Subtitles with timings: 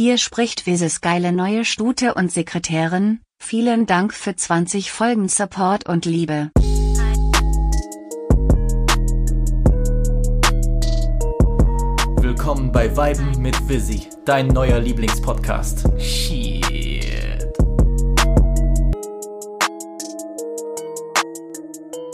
[0.00, 3.18] Hier spricht Wieses geile neue Stute und Sekretärin.
[3.40, 6.52] Vielen Dank für 20 Folgen Support und Liebe.
[12.22, 15.88] Willkommen bei Weiben mit Visi, dein neuer Lieblingspodcast.
[16.00, 16.62] Shit.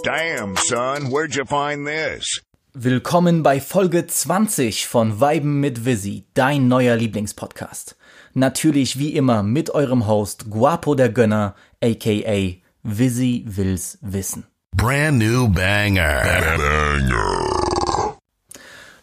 [0.05, 2.41] Damn, son, where'd you find this?
[2.77, 7.95] Willkommen bei Folge 20 von Weiben mit Visi, dein neuer Lieblingspodcast.
[8.33, 14.49] Natürlich wie immer mit eurem Host Guapo der Gönner, aka Visi will's wissen.
[14.77, 16.21] Brand new banger.
[16.25, 18.17] Banger.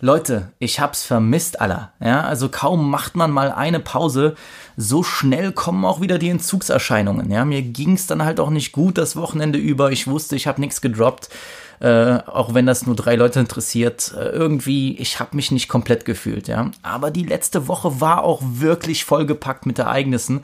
[0.01, 1.93] Leute, ich hab's vermisst, aller.
[2.01, 4.35] Ja, also kaum macht man mal eine Pause,
[4.75, 7.31] so schnell kommen auch wieder die Entzugserscheinungen.
[7.31, 9.93] Ja, mir ging's dann halt auch nicht gut das Wochenende über.
[9.93, 11.29] Ich wusste, ich habe nichts gedroppt.
[11.81, 16.05] Äh, auch wenn das nur drei Leute interessiert, äh, irgendwie, ich habe mich nicht komplett
[16.05, 16.69] gefühlt, ja.
[16.83, 20.41] Aber die letzte Woche war auch wirklich vollgepackt mit Ereignissen.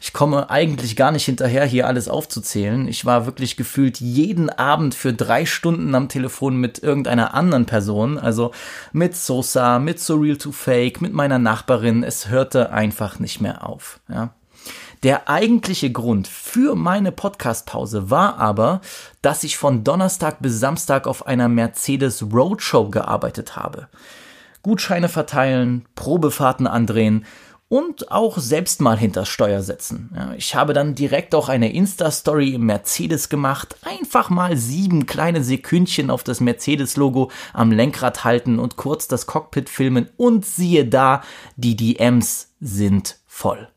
[0.00, 2.88] Ich komme eigentlich gar nicht hinterher, hier alles aufzuzählen.
[2.88, 8.18] Ich war wirklich gefühlt jeden Abend für drei Stunden am Telefon mit irgendeiner anderen Person,
[8.18, 8.50] also
[8.92, 12.02] mit Sosa, mit Surreal to Fake, mit meiner Nachbarin.
[12.02, 14.34] Es hörte einfach nicht mehr auf, ja.
[15.02, 18.82] Der eigentliche Grund für meine Podcastpause war aber,
[19.22, 23.88] dass ich von Donnerstag bis Samstag auf einer Mercedes Roadshow gearbeitet habe.
[24.62, 27.24] Gutscheine verteilen, Probefahrten andrehen
[27.70, 30.10] und auch selbst mal hinters Steuer setzen.
[30.36, 36.10] Ich habe dann direkt auch eine Insta-Story im Mercedes gemacht, einfach mal sieben kleine Sekündchen
[36.10, 41.22] auf das Mercedes-Logo am Lenkrad halten und kurz das Cockpit filmen und siehe da,
[41.56, 43.68] die DMs sind voll.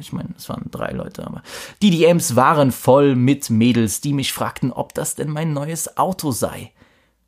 [0.00, 1.42] Ich meine, es waren drei Leute, aber
[1.82, 6.30] die DMs waren voll mit Mädels, die mich fragten, ob das denn mein neues Auto
[6.30, 6.72] sei.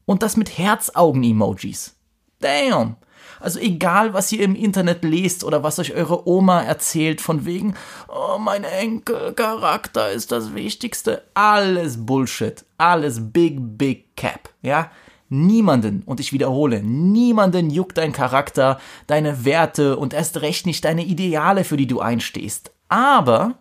[0.07, 1.95] Und das mit Herzaugen-Emojis.
[2.41, 2.97] Damn!
[3.41, 7.75] Also egal, was ihr im Internet lest oder was euch eure Oma erzählt, von wegen,
[8.09, 11.23] oh, mein Enkelcharakter ist das Wichtigste.
[11.35, 12.65] Alles Bullshit.
[12.79, 14.49] Alles Big, Big Cap.
[14.63, 14.91] Ja?
[15.31, 21.05] Niemanden, und ich wiederhole, niemanden juckt dein Charakter, deine Werte und erst recht nicht deine
[21.05, 22.73] Ideale, für die du einstehst.
[22.89, 23.55] Aber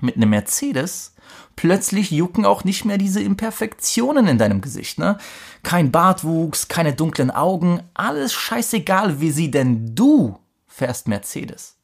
[0.00, 1.14] mit einem Mercedes
[1.56, 5.16] plötzlich jucken auch nicht mehr diese Imperfektionen in deinem Gesicht, ne?
[5.62, 11.76] Kein Bartwuchs, keine dunklen Augen, alles scheißegal, wie sie denn du fährst Mercedes.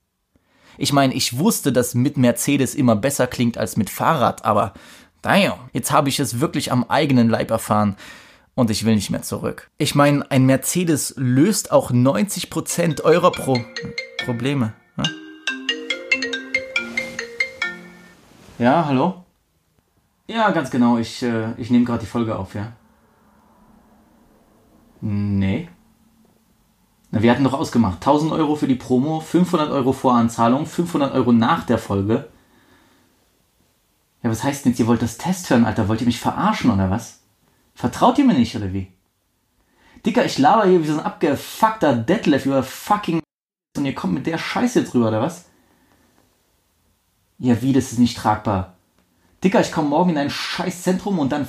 [0.76, 4.74] Ich meine, ich wusste, dass mit Mercedes immer besser klingt als mit Fahrrad, aber
[5.22, 7.96] damn, jetzt habe ich es wirklich am eigenen Leib erfahren
[8.54, 9.70] und ich will nicht mehr zurück.
[9.78, 13.58] Ich meine, ein Mercedes löst auch 90% eurer Pro
[14.24, 14.74] Probleme.
[14.96, 15.04] Ne?
[18.58, 19.24] Ja, hallo?
[20.26, 20.98] Ja, ganz genau.
[20.98, 22.72] Ich, äh, ich nehme gerade die Folge auf, ja.
[25.00, 25.68] Nee.
[27.10, 27.96] Na, wir hatten doch ausgemacht.
[27.96, 32.28] 1000 Euro für die Promo, 500 Euro Voranzahlung, 500 Euro nach der Folge.
[34.22, 35.88] Ja, was heißt denn jetzt, ihr wollt das Test hören, Alter?
[35.88, 37.21] Wollt ihr mich verarschen oder was?
[37.74, 38.92] Vertraut ihr mir nicht, oder wie?
[40.04, 43.20] Dicker, ich laber hier wie so ein abgefuckter Deadlift über fucking
[43.76, 45.46] und ihr kommt mit der Scheiße jetzt rüber, oder was?
[47.38, 48.76] Ja, wie, das ist nicht tragbar.
[49.42, 51.48] Dicker, ich komme morgen in ein Scheißzentrum und dann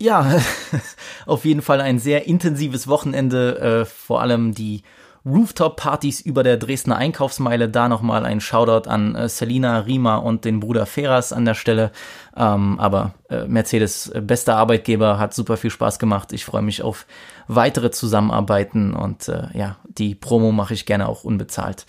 [0.00, 0.38] ja,
[1.26, 4.82] auf jeden Fall ein sehr intensives Wochenende, äh, vor allem die
[5.26, 7.68] Rooftop-Partys über der Dresdner Einkaufsmeile.
[7.68, 11.92] Da nochmal ein Shoutout an äh, Selina, Rima und den Bruder Feras an der Stelle.
[12.36, 16.32] Ähm, aber äh, Mercedes, äh, bester Arbeitgeber, hat super viel Spaß gemacht.
[16.32, 17.06] Ich freue mich auf
[17.48, 21.86] weitere Zusammenarbeiten und äh, ja, die Promo mache ich gerne auch unbezahlt.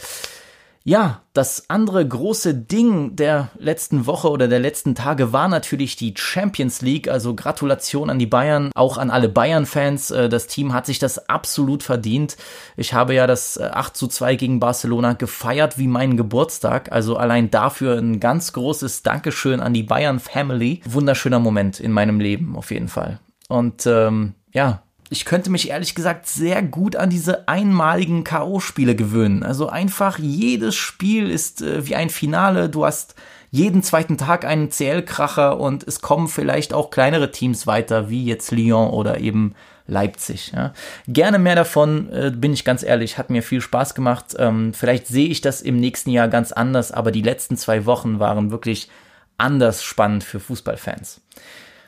[0.88, 6.14] Ja, das andere große Ding der letzten Woche oder der letzten Tage war natürlich die
[6.16, 7.08] Champions League.
[7.08, 10.12] Also Gratulation an die Bayern, auch an alle Bayern-Fans.
[10.12, 12.38] Äh, das Team hat sich das absolut verdient.
[12.78, 16.92] Ich habe ja das 8 äh, zu 2 gegen Barcelona gefeiert wie meinen Geburtstag.
[16.92, 20.82] Also allein dafür ein ganz großes Dankeschön an die Bayern-Family.
[20.86, 23.20] Wunderschöner Moment in meinem Leben auf jeden Fall.
[23.50, 29.44] Und ähm, ja, ich könnte mich ehrlich gesagt sehr gut an diese einmaligen K.O.-Spiele gewöhnen.
[29.44, 32.70] Also einfach jedes Spiel ist äh, wie ein Finale.
[32.70, 33.16] Du hast
[33.52, 38.52] jeden zweiten Tag einen CL-Kracher und es kommen vielleicht auch kleinere Teams weiter, wie jetzt
[38.52, 39.56] Lyon oder eben
[39.88, 40.52] Leipzig.
[40.54, 40.74] Ja.
[41.08, 44.36] Gerne mehr davon, äh, bin ich ganz ehrlich, hat mir viel Spaß gemacht.
[44.38, 48.20] Ähm, vielleicht sehe ich das im nächsten Jahr ganz anders, aber die letzten zwei Wochen
[48.20, 48.90] waren wirklich
[49.38, 51.22] anders spannend für Fußballfans.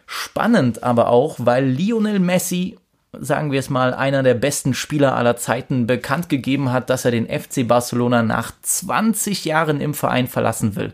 [0.05, 2.77] Spannend aber auch, weil Lionel Messi
[3.19, 7.11] sagen wir es mal, einer der besten Spieler aller Zeiten bekannt gegeben hat, dass er
[7.11, 10.93] den FC Barcelona nach 20 Jahren im Verein verlassen will.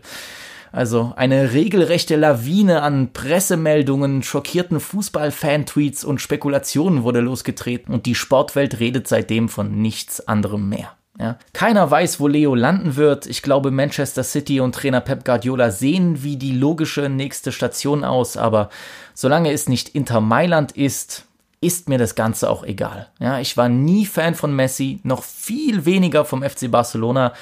[0.72, 8.80] Also eine regelrechte Lawine an Pressemeldungen, schockierten Fußball-Fan-Tweets und Spekulationen wurde losgetreten und die Sportwelt
[8.80, 10.90] redet seitdem von nichts anderem mehr.
[11.16, 13.26] Ja, keiner weiß, wo Leo landen wird.
[13.26, 18.36] Ich glaube, Manchester City und Trainer Pep Guardiola sehen wie die logische nächste Station aus,
[18.36, 18.68] aber
[19.14, 21.24] solange es nicht Inter Mailand ist,
[21.64, 23.08] ist mir das Ganze auch egal.
[23.18, 27.32] Ja, ich war nie Fan von Messi, noch viel weniger vom FC Barcelona.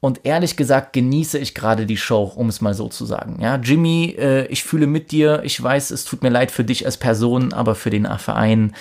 [0.00, 3.38] Und ehrlich gesagt genieße ich gerade die Show, um es mal so zu sagen.
[3.40, 5.42] Ja, Jimmy, äh, ich fühle mit dir.
[5.44, 8.72] Ich weiß, es tut mir leid für dich als Person, aber für den Verein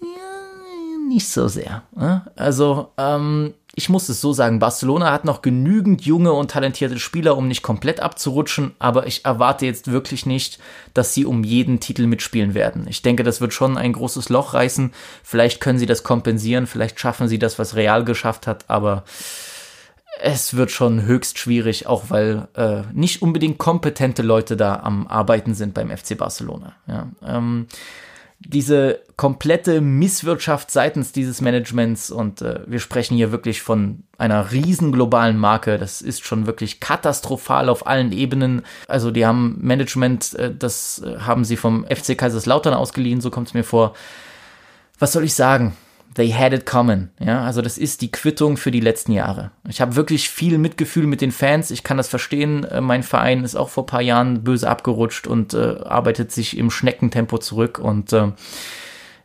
[0.00, 1.82] ja, nicht so sehr.
[2.00, 2.26] Ja?
[2.34, 7.36] Also, ähm, ich muss es so sagen, Barcelona hat noch genügend junge und talentierte Spieler,
[7.36, 10.58] um nicht komplett abzurutschen, aber ich erwarte jetzt wirklich nicht,
[10.94, 12.86] dass sie um jeden Titel mitspielen werden.
[12.88, 14.94] Ich denke, das wird schon ein großes Loch reißen.
[15.22, 19.04] Vielleicht können sie das kompensieren, vielleicht schaffen sie das, was Real geschafft hat, aber
[20.22, 25.54] es wird schon höchst schwierig, auch weil äh, nicht unbedingt kompetente Leute da am Arbeiten
[25.54, 26.72] sind beim FC Barcelona.
[26.86, 27.08] Ja.
[27.22, 27.66] Ähm,
[28.38, 34.92] diese komplette Misswirtschaft seitens dieses Managements und äh, wir sprechen hier wirklich von einer riesen
[34.92, 35.78] globalen Marke.
[35.78, 38.62] Das ist schon wirklich katastrophal auf allen Ebenen.
[38.88, 43.48] Also die haben Management, äh, das äh, haben sie vom FC Kaiserslautern ausgeliehen, so kommt
[43.48, 43.94] es mir vor.
[44.98, 45.74] Was soll ich sagen?
[46.14, 47.10] They had it coming.
[47.18, 49.50] Ja, also das ist die Quittung für die letzten Jahre.
[49.68, 51.70] Ich habe wirklich viel Mitgefühl mit den Fans.
[51.70, 52.64] Ich kann das verstehen.
[52.64, 56.70] Äh, mein Verein ist auch vor paar Jahren böse abgerutscht und äh, arbeitet sich im
[56.70, 57.78] Schneckentempo zurück.
[57.78, 58.32] Und äh,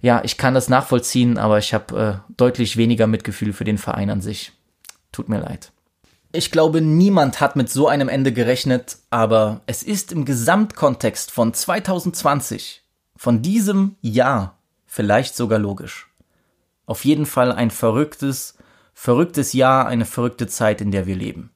[0.02, 4.10] ja, ich kann das nachvollziehen, aber ich habe äh, deutlich weniger Mitgefühl für den Verein
[4.10, 4.52] an sich.
[5.12, 5.72] Tut mir leid.
[6.34, 11.54] Ich glaube, niemand hat mit so einem Ende gerechnet, aber es ist im Gesamtkontext von
[11.54, 12.84] 2020,
[13.18, 14.58] von diesem Jahr,
[14.88, 16.11] vielleicht sogar logisch.
[16.86, 18.58] Auf jeden Fall ein verrücktes,
[18.94, 21.52] verrücktes Jahr, eine verrückte Zeit, in der wir leben.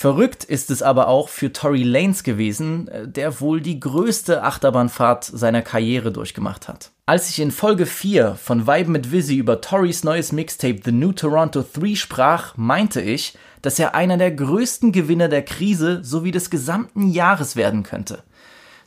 [0.00, 5.24] Verrückt ist es aber auch für Tory Lanes gewesen, äh, der wohl die größte Achterbahnfahrt
[5.24, 6.92] seiner Karriere durchgemacht hat.
[7.04, 11.10] Als ich in Folge 4 von Vibe mit Visi über Torys neues Mixtape The New
[11.10, 16.48] Toronto 3 sprach, meinte ich, dass er einer der größten Gewinner der Krise sowie des
[16.48, 18.22] gesamten Jahres werden könnte.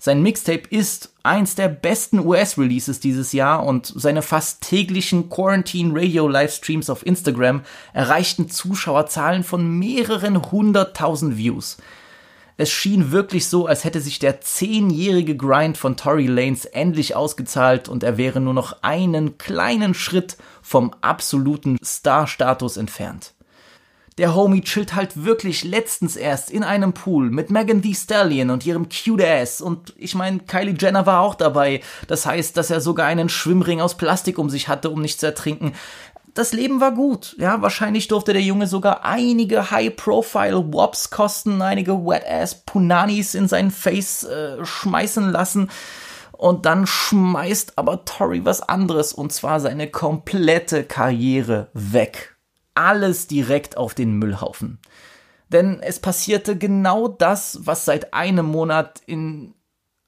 [0.03, 6.27] Sein Mixtape ist eins der besten US-Releases dieses Jahr und seine fast täglichen Quarantine Radio
[6.27, 7.61] Livestreams auf Instagram
[7.93, 11.77] erreichten Zuschauerzahlen von mehreren hunderttausend Views.
[12.57, 17.87] Es schien wirklich so, als hätte sich der zehnjährige Grind von Tory Lanes endlich ausgezahlt
[17.87, 23.35] und er wäre nur noch einen kleinen Schritt vom absoluten Star-Status entfernt.
[24.21, 28.63] Der Homie chillt halt wirklich letztens erst in einem Pool mit Megan Thee Stallion und
[28.67, 29.61] ihrem cute Ass.
[29.61, 31.81] Und ich meine, Kylie Jenner war auch dabei.
[32.05, 35.25] Das heißt, dass er sogar einen Schwimmring aus Plastik um sich hatte, um nicht zu
[35.25, 35.73] ertrinken.
[36.35, 37.35] Das Leben war gut.
[37.39, 44.63] Ja, wahrscheinlich durfte der Junge sogar einige High-Profile-Wops kosten, einige Wet-Ass-Punanis in sein Face äh,
[44.63, 45.71] schmeißen lassen.
[46.31, 52.30] Und dann schmeißt aber Tori was anderes, und zwar seine komplette Karriere weg
[52.75, 54.79] alles direkt auf den Müllhaufen.
[55.49, 59.53] Denn es passierte genau das, was seit einem Monat in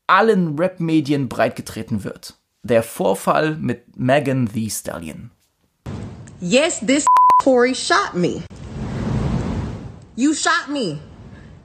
[0.08, 2.36] allen Rap-Medien breitgetreten wird.
[2.64, 5.32] Der Vorfall mit Megan Thee Stallion.
[6.40, 7.06] Yes, this
[7.42, 8.44] Tory shot me.
[10.16, 11.00] You shot me.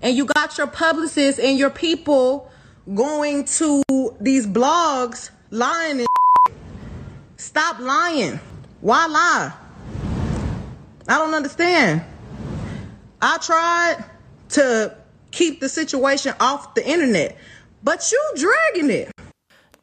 [0.02, 2.50] And you got your publicists and your people
[2.94, 3.82] going to
[4.20, 6.08] these blogs lying and
[7.36, 8.40] Stop lying.
[8.80, 9.67] Why lie?
[11.10, 12.02] I don't understand.
[13.22, 14.04] I tried
[14.50, 14.94] to
[15.30, 17.34] keep the situation off the internet,
[17.82, 19.10] but you dragging it.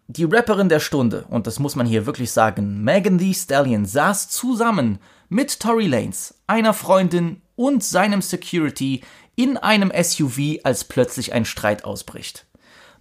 [0.08, 4.30] Die Rapperin der Stunde, und das muss man hier wirklich sagen, Megan Thee Stallion saß
[4.30, 9.02] zusammen mit Tory Lanes, einer Freundin und seinem Security
[9.36, 12.46] in einem SUV, als plötzlich ein Streit ausbricht.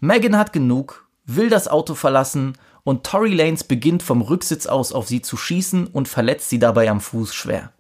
[0.01, 5.09] Megan hat genug, will das Auto verlassen und Tory Lanes beginnt vom Rücksitz aus auf
[5.09, 7.74] sie zu schießen und verletzt sie dabei am Fuß schwer.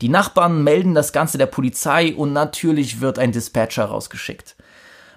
[0.00, 4.56] Die Nachbarn melden das Ganze der Polizei und natürlich wird ein Dispatcher rausgeschickt.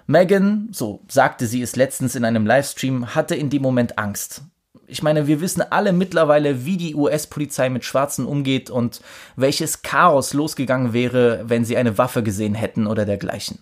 [0.06, 4.42] Megan, so sagte sie es letztens in einem Livestream, hatte in dem Moment Angst.
[4.86, 9.02] Ich meine, wir wissen alle mittlerweile, wie die US-Polizei mit Schwarzen umgeht und
[9.36, 13.58] welches Chaos losgegangen wäre, wenn sie eine Waffe gesehen hätten oder dergleichen.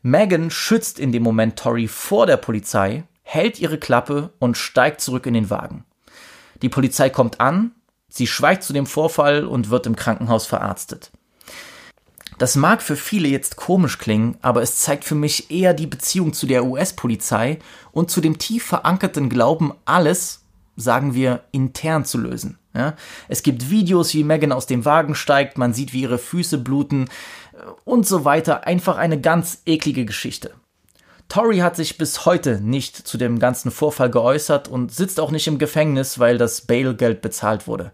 [0.00, 5.26] Megan schützt in dem Moment Tori vor der Polizei, hält ihre Klappe und steigt zurück
[5.26, 5.84] in den Wagen.
[6.62, 7.72] Die Polizei kommt an,
[8.08, 11.10] Sie schweigt zu dem Vorfall und wird im Krankenhaus verarztet.
[12.38, 16.34] Das mag für viele jetzt komisch klingen, aber es zeigt für mich eher die Beziehung
[16.34, 17.58] zu der US-Polizei
[17.92, 20.42] und zu dem tief verankerten Glauben, alles,
[20.76, 22.58] sagen wir, intern zu lösen.
[22.74, 22.94] Ja?
[23.28, 27.08] Es gibt Videos, wie Megan aus dem Wagen steigt, man sieht, wie ihre Füße bluten
[27.54, 28.66] äh, und so weiter.
[28.66, 30.52] Einfach eine ganz eklige Geschichte.
[31.28, 35.46] Tory hat sich bis heute nicht zu dem ganzen Vorfall geäußert und sitzt auch nicht
[35.46, 37.90] im Gefängnis, weil das Bailgeld bezahlt wurde.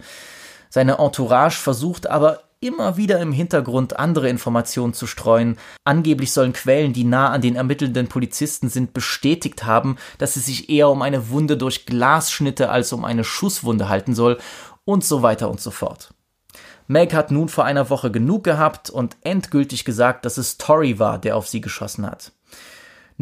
[0.69, 5.59] Seine Entourage versucht aber immer wieder im Hintergrund andere Informationen zu streuen.
[5.85, 10.71] Angeblich sollen Quellen, die nah an den ermittelnden Polizisten sind, bestätigt haben, dass es sich
[10.71, 14.39] eher um eine Wunde durch Glasschnitte als um eine Schusswunde halten soll
[14.85, 16.15] und so weiter und so fort.
[16.87, 21.19] Meg hat nun vor einer Woche genug gehabt und endgültig gesagt, dass es Tori war,
[21.19, 22.33] der auf sie geschossen hat.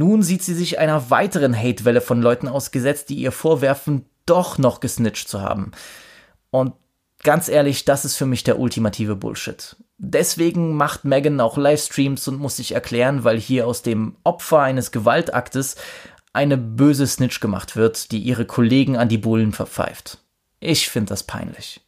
[0.01, 4.81] Nun sieht sie sich einer weiteren Hatewelle von Leuten ausgesetzt, die ihr vorwerfen, doch noch
[4.81, 5.73] gesnitcht zu haben.
[6.49, 6.73] Und
[7.23, 9.77] ganz ehrlich, das ist für mich der ultimative Bullshit.
[9.99, 14.91] Deswegen macht Megan auch Livestreams und muss sich erklären, weil hier aus dem Opfer eines
[14.91, 15.77] Gewaltaktes
[16.33, 20.17] eine böse Snitch gemacht wird, die ihre Kollegen an die Bullen verpfeift.
[20.61, 21.83] Ich finde das peinlich.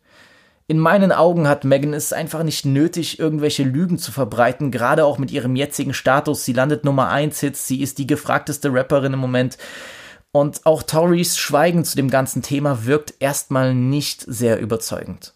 [0.73, 5.19] In meinen Augen hat Megan es einfach nicht nötig, irgendwelche Lügen zu verbreiten, gerade auch
[5.19, 6.47] mit ihrem jetzigen Status.
[6.47, 9.59] Sie landet Nummer 1 Hits, sie ist die gefragteste Rapperin im Moment.
[10.31, 15.35] Und auch Torys Schweigen zu dem ganzen Thema wirkt erstmal nicht sehr überzeugend.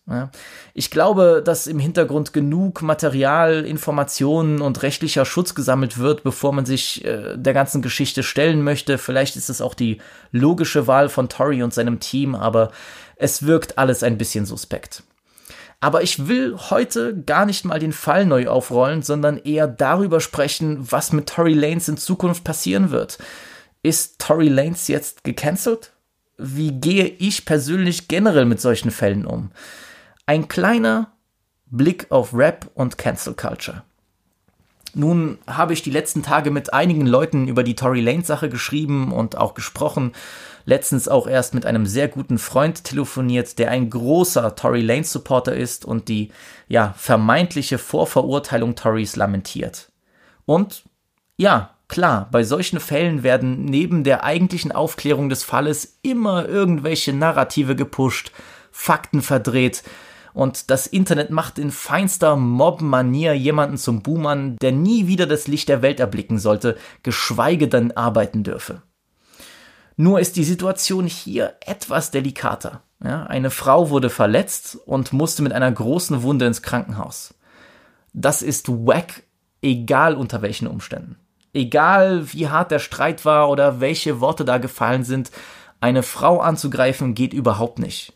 [0.73, 6.65] Ich glaube, dass im Hintergrund genug Material, Informationen und rechtlicher Schutz gesammelt wird, bevor man
[6.65, 8.97] sich äh, der ganzen Geschichte stellen möchte.
[8.97, 10.01] Vielleicht ist es auch die
[10.33, 12.71] logische Wahl von Tory und seinem Team, aber
[13.17, 15.03] es wirkt alles ein bisschen suspekt.
[15.81, 20.91] Aber ich will heute gar nicht mal den Fall neu aufrollen, sondern eher darüber sprechen,
[20.91, 23.19] was mit Tory Lanes in Zukunft passieren wird.
[23.83, 25.93] Ist Tory Lanes jetzt gecancelt?
[26.39, 29.51] Wie gehe ich persönlich generell mit solchen Fällen um?
[30.27, 31.13] Ein kleiner
[31.67, 33.83] Blick auf Rap und Cancel Culture.
[34.95, 39.13] Nun habe ich die letzten Tage mit einigen Leuten über die Tory Lane Sache geschrieben
[39.13, 40.13] und auch gesprochen.
[40.67, 45.57] Letztens auch erst mit einem sehr guten Freund telefoniert, der ein großer Tory Lane Supporter
[45.57, 46.33] ist und die
[46.69, 49.91] ja vermeintliche Vorverurteilung Torys lamentiert.
[50.45, 50.85] Und
[51.37, 57.77] ja, Klar, bei solchen Fällen werden neben der eigentlichen Aufklärung des Falles immer irgendwelche Narrative
[57.77, 58.33] gepusht,
[58.73, 59.85] Fakten verdreht,
[60.37, 65.71] und das Internet macht in feinster Mob-Manier jemanden zum Boomern, der nie wieder das Licht
[65.71, 68.83] der Welt erblicken sollte, geschweige denn arbeiten dürfe.
[69.97, 72.83] Nur ist die Situation hier etwas delikater.
[73.03, 77.35] Ja, eine Frau wurde verletzt und musste mit einer großen Wunde ins Krankenhaus.
[78.13, 79.23] Das ist wack,
[79.63, 81.17] egal unter welchen Umständen.
[81.53, 85.31] Egal wie hart der Streit war oder welche Worte da gefallen sind,
[85.81, 88.13] eine Frau anzugreifen geht überhaupt nicht.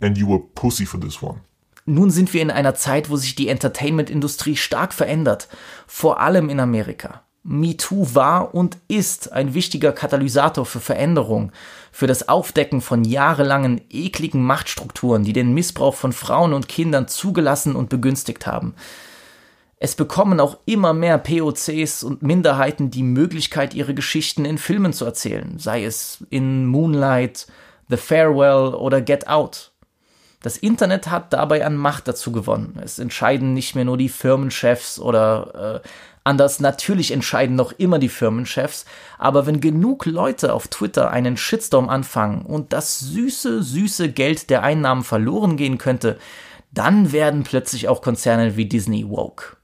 [0.00, 1.40] And you were pussy for this one.
[1.84, 5.48] Nun sind wir in einer Zeit, wo sich die Entertainment-Industrie stark verändert,
[5.86, 7.22] vor allem in Amerika.
[7.48, 11.50] MeToo war und ist ein wichtiger Katalysator für Veränderung,
[11.90, 17.74] für das Aufdecken von jahrelangen ekligen Machtstrukturen, die den Missbrauch von Frauen und Kindern zugelassen
[17.74, 18.74] und begünstigt haben.
[19.80, 25.04] Es bekommen auch immer mehr POCs und Minderheiten die Möglichkeit, ihre Geschichten in Filmen zu
[25.04, 27.46] erzählen, sei es in Moonlight,
[27.88, 29.70] The Farewell oder Get Out.
[30.42, 32.78] Das Internet hat dabei an Macht dazu gewonnen.
[32.82, 35.88] Es entscheiden nicht mehr nur die Firmenchefs oder äh,
[36.28, 38.84] anders natürlich entscheiden noch immer die Firmenchefs,
[39.18, 44.62] aber wenn genug Leute auf Twitter einen Shitstorm anfangen und das süße, süße Geld der
[44.62, 46.18] Einnahmen verloren gehen könnte,
[46.70, 49.56] dann werden plötzlich auch Konzerne wie Disney woke.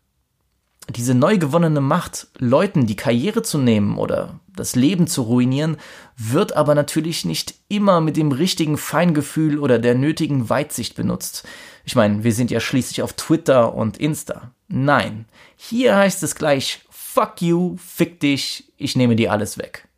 [0.89, 5.77] Diese neu gewonnene Macht, Leuten die Karriere zu nehmen oder das Leben zu ruinieren,
[6.17, 11.47] wird aber natürlich nicht immer mit dem richtigen Feingefühl oder der nötigen Weitsicht benutzt.
[11.85, 14.53] Ich meine, wir sind ja schließlich auf Twitter und Insta.
[14.69, 19.89] Nein, hier heißt es gleich, fuck you, fick dich, ich nehme dir alles weg.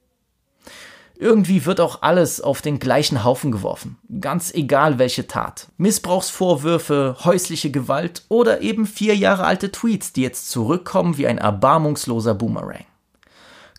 [1.18, 5.68] Irgendwie wird auch alles auf den gleichen Haufen geworfen, ganz egal welche Tat.
[5.78, 12.34] Missbrauchsvorwürfe, häusliche Gewalt oder eben vier Jahre alte Tweets, die jetzt zurückkommen wie ein erbarmungsloser
[12.34, 12.84] Boomerang.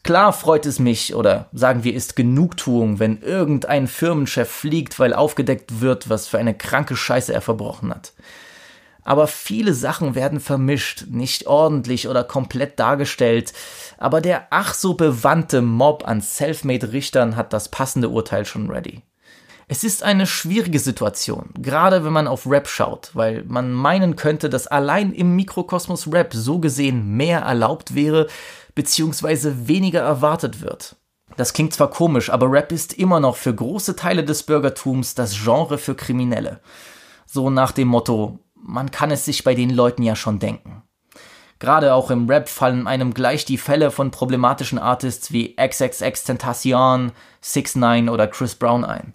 [0.08, 5.82] Klar freut es mich oder sagen wir ist Genugtuung, wenn irgendein Firmenchef fliegt, weil aufgedeckt
[5.82, 8.14] wird, was für eine kranke Scheiße er verbrochen hat
[9.08, 13.54] aber viele Sachen werden vermischt, nicht ordentlich oder komplett dargestellt,
[13.98, 19.02] aber der ach so bewandte Mob an Selfmade-Richtern hat das passende Urteil schon ready.
[19.70, 24.50] Es ist eine schwierige Situation, gerade wenn man auf Rap schaut, weil man meinen könnte,
[24.50, 28.28] dass allein im Mikrokosmos Rap so gesehen mehr erlaubt wäre,
[28.76, 30.96] beziehungsweise weniger erwartet wird.
[31.36, 35.38] Das klingt zwar komisch, aber Rap ist immer noch für große Teile des Bürgertums das
[35.38, 36.62] Genre für Kriminelle.
[37.26, 40.82] So nach dem Motto, man kann es sich bei den Leuten ja schon denken.
[41.60, 47.12] Gerade auch im Rap fallen einem gleich die Fälle von problematischen Artists wie XXX Tentacion,
[47.42, 49.14] 6 9 oder Chris Brown ein.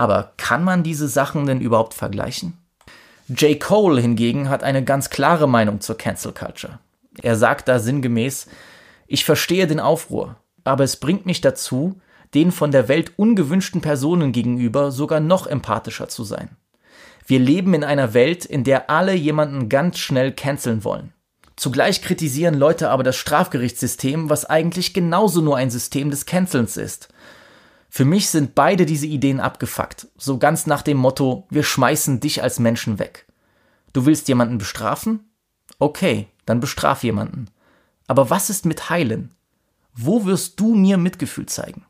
[0.00, 2.56] Aber kann man diese Sachen denn überhaupt vergleichen?
[3.28, 3.60] J.
[3.60, 6.78] Cole hingegen hat eine ganz klare Meinung zur Cancel Culture.
[7.20, 8.46] Er sagt da sinngemäß,
[9.06, 12.00] ich verstehe den Aufruhr, aber es bringt mich dazu,
[12.32, 16.56] den von der Welt ungewünschten Personen gegenüber sogar noch empathischer zu sein.
[17.26, 21.12] Wir leben in einer Welt, in der alle jemanden ganz schnell canceln wollen.
[21.56, 27.10] Zugleich kritisieren Leute aber das Strafgerichtssystem, was eigentlich genauso nur ein System des Cancelns ist.
[27.90, 32.42] Für mich sind beide diese Ideen abgefuckt, so ganz nach dem Motto, wir schmeißen dich
[32.42, 33.26] als Menschen weg.
[33.92, 35.28] Du willst jemanden bestrafen?
[35.80, 37.48] Okay, dann bestraf jemanden.
[38.06, 39.34] Aber was ist mit Heilen?
[39.92, 41.84] Wo wirst du mir Mitgefühl zeigen?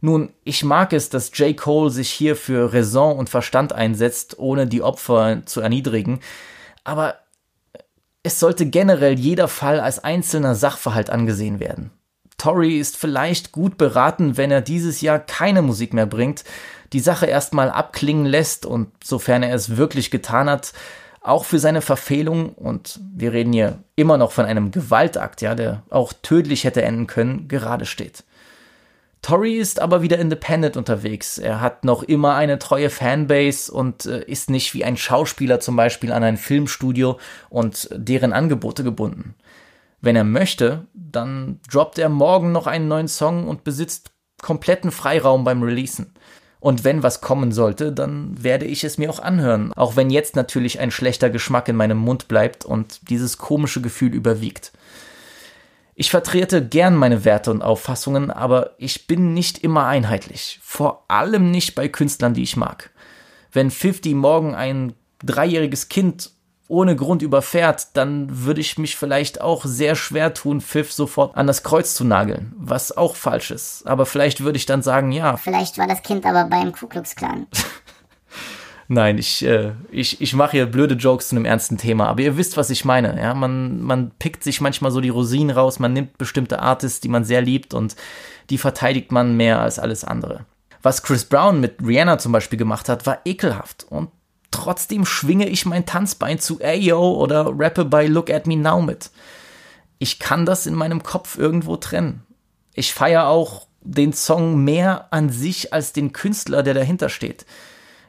[0.00, 1.56] Nun, ich mag es, dass J.
[1.56, 6.20] Cole sich hier für Raison und Verstand einsetzt, ohne die Opfer zu erniedrigen,
[6.82, 7.16] aber
[8.24, 11.90] es sollte generell jeder Fall als einzelner Sachverhalt angesehen werden.
[12.38, 16.44] Tory ist vielleicht gut beraten, wenn er dieses Jahr keine Musik mehr bringt,
[16.92, 20.72] die Sache erstmal abklingen lässt und sofern er es wirklich getan hat,
[21.20, 25.82] auch für seine Verfehlung, und wir reden hier immer noch von einem Gewaltakt, ja, der
[25.90, 28.24] auch tödlich hätte enden können, gerade steht.
[29.20, 31.38] Tori ist aber wieder independent unterwegs.
[31.38, 35.74] Er hat noch immer eine treue Fanbase und äh, ist nicht wie ein Schauspieler zum
[35.74, 37.18] Beispiel an ein Filmstudio
[37.50, 39.34] und deren Angebote gebunden.
[40.00, 45.44] Wenn er möchte, dann droppt er morgen noch einen neuen Song und besitzt kompletten Freiraum
[45.44, 46.14] beim Releasen.
[46.60, 50.34] Und wenn was kommen sollte, dann werde ich es mir auch anhören, auch wenn jetzt
[50.34, 54.72] natürlich ein schlechter Geschmack in meinem Mund bleibt und dieses komische Gefühl überwiegt.
[55.94, 60.60] Ich vertrete gern meine Werte und Auffassungen, aber ich bin nicht immer einheitlich.
[60.62, 62.90] Vor allem nicht bei Künstlern, die ich mag.
[63.50, 66.30] Wenn 50 morgen ein dreijähriges Kind
[66.68, 71.46] ohne Grund überfährt, dann würde ich mich vielleicht auch sehr schwer tun, Pfiff sofort an
[71.46, 73.86] das Kreuz zu nageln, was auch falsch ist.
[73.86, 75.38] Aber vielleicht würde ich dann sagen, ja.
[75.38, 77.46] Vielleicht war das Kind aber beim Ku Klux Klan.
[78.90, 82.38] Nein, ich, äh, ich, ich mache hier blöde Jokes zu einem ernsten Thema, aber ihr
[82.38, 83.20] wisst, was ich meine.
[83.20, 87.08] Ja, man, man pickt sich manchmal so die Rosinen raus, man nimmt bestimmte Artists, die
[87.08, 87.96] man sehr liebt und
[88.48, 90.46] die verteidigt man mehr als alles andere.
[90.82, 94.08] Was Chris Brown mit Rihanna zum Beispiel gemacht hat, war ekelhaft und
[94.58, 99.10] trotzdem schwinge ich mein Tanzbein zu Ayo oder rappe bei Look at Me Now mit.
[100.00, 102.26] Ich kann das in meinem Kopf irgendwo trennen.
[102.74, 107.46] Ich feiere auch den Song mehr an sich als den Künstler, der dahinter steht.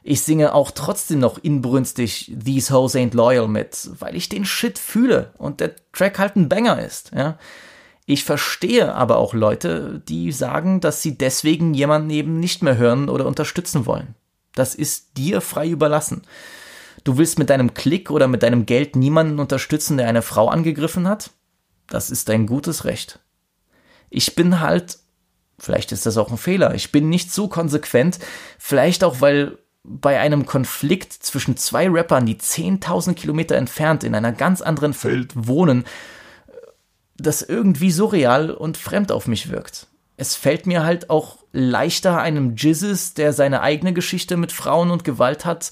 [0.02, 4.80] Ich singe auch trotzdem noch inbrünstig These Hoes Ain't Loyal mit, weil ich den Shit
[4.80, 7.38] fühle und der Track halt ein Banger ist, ja.
[8.08, 13.08] Ich verstehe aber auch Leute, die sagen, dass sie deswegen jemanden eben nicht mehr hören
[13.08, 14.16] oder unterstützen wollen.
[14.56, 16.24] Das ist dir frei überlassen.
[17.04, 21.08] Du willst mit deinem Klick oder mit deinem Geld niemanden unterstützen, der eine Frau angegriffen
[21.08, 21.32] hat?
[21.88, 23.20] Das ist dein gutes Recht.
[24.10, 25.00] Ich bin halt,
[25.58, 28.20] vielleicht ist das auch ein Fehler, ich bin nicht so konsequent,
[28.58, 34.32] vielleicht auch, weil bei einem Konflikt zwischen zwei Rappern, die 10.000 Kilometer entfernt in einer
[34.32, 35.86] ganz anderen Welt wohnen,
[37.18, 39.88] das irgendwie surreal und fremd auf mich wirkt.
[40.18, 45.04] Es fällt mir halt auch leichter, einem Jizzes, der seine eigene Geschichte mit Frauen und
[45.04, 45.72] Gewalt hat,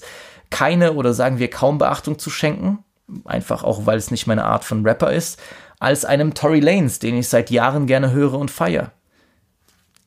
[0.50, 2.84] keine oder sagen wir kaum Beachtung zu schenken,
[3.24, 5.40] einfach auch weil es nicht meine Art von Rapper ist,
[5.78, 8.92] als einem Tory Lanes, den ich seit Jahren gerne höre und feiere.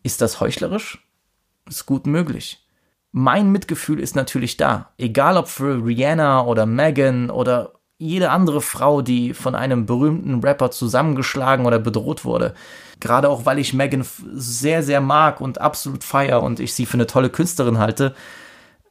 [0.04, 1.06] Ist das heuchlerisch?
[1.68, 2.62] Ist gut möglich
[3.12, 4.92] mein Mitgefühl ist natürlich da.
[4.98, 10.72] Egal ob für Rihanna oder Megan oder jede andere Frau, die von einem berühmten Rapper
[10.72, 12.56] zusammengeschlagen oder bedroht wurde.
[13.00, 16.96] Gerade auch, weil ich Megan sehr, sehr mag und absolut feier und ich sie für
[16.96, 18.16] eine tolle Künstlerin halte,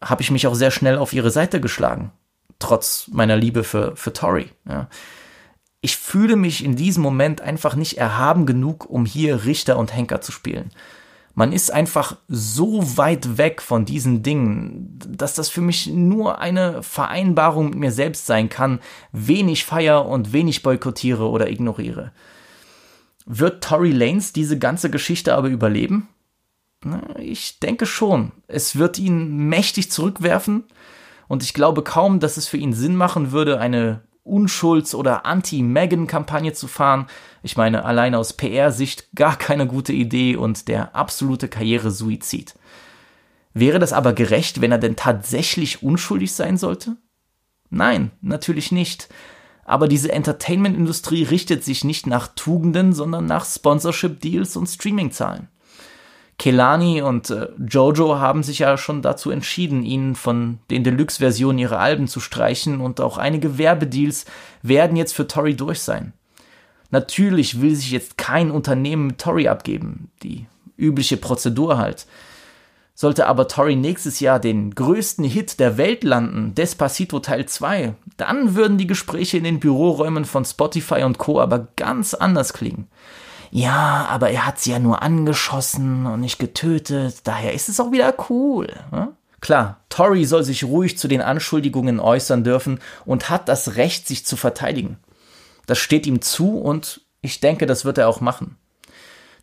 [0.01, 2.12] habe ich mich auch sehr schnell auf ihre Seite geschlagen.
[2.61, 4.51] Trotz meiner Liebe für, für Tori.
[4.68, 4.88] Ja.
[5.81, 10.20] Ich fühle mich in diesem Moment einfach nicht erhaben genug, um hier Richter und Henker
[10.20, 10.70] zu spielen
[11.35, 16.83] man ist einfach so weit weg von diesen Dingen, dass das für mich nur eine
[16.83, 18.81] Vereinbarung mit mir selbst sein kann,
[19.12, 22.12] wenig feier und wenig boykottiere oder ignoriere.
[23.27, 26.09] Wird Tory Lanes diese ganze Geschichte aber überleben?
[27.19, 28.33] Ich denke schon.
[28.49, 30.64] Es wird ihn mächtig zurückwerfen
[31.29, 36.53] und ich glaube kaum, dass es für ihn Sinn machen würde, eine Unschulds- oder Anti-Megan-Kampagne
[36.53, 37.07] zu fahren.
[37.42, 42.55] Ich meine, allein aus PR-Sicht gar keine gute Idee und der absolute Karrieresuizid.
[43.55, 46.96] Wäre das aber gerecht, wenn er denn tatsächlich unschuldig sein sollte?
[47.70, 49.09] Nein, natürlich nicht.
[49.64, 55.48] Aber diese Entertainment-Industrie richtet sich nicht nach Tugenden, sondern nach Sponsorship-Deals und Streaming-Zahlen.
[56.38, 61.79] Kelani und äh, Jojo haben sich ja schon dazu entschieden, ihn von den Deluxe-Versionen ihrer
[61.79, 64.24] Alben zu streichen und auch einige Werbedeals
[64.62, 66.14] werden jetzt für Tori durch sein.
[66.90, 72.07] Natürlich will sich jetzt kein Unternehmen mit Tori abgeben, die übliche Prozedur halt.
[72.94, 78.55] Sollte aber Tori nächstes Jahr den größten Hit der Welt landen, Despacito Teil 2, dann
[78.55, 81.40] würden die Gespräche in den Büroräumen von Spotify und Co.
[81.40, 82.88] aber ganz anders klingen
[83.50, 87.90] ja, aber er hat sie ja nur angeschossen und nicht getötet, daher ist es auch
[87.90, 88.68] wieder cool.
[88.92, 89.09] Ne?
[89.40, 94.24] Klar, Tory soll sich ruhig zu den Anschuldigungen äußern dürfen und hat das Recht, sich
[94.24, 94.98] zu verteidigen.
[95.70, 98.56] Das steht ihm zu und ich denke, das wird er auch machen.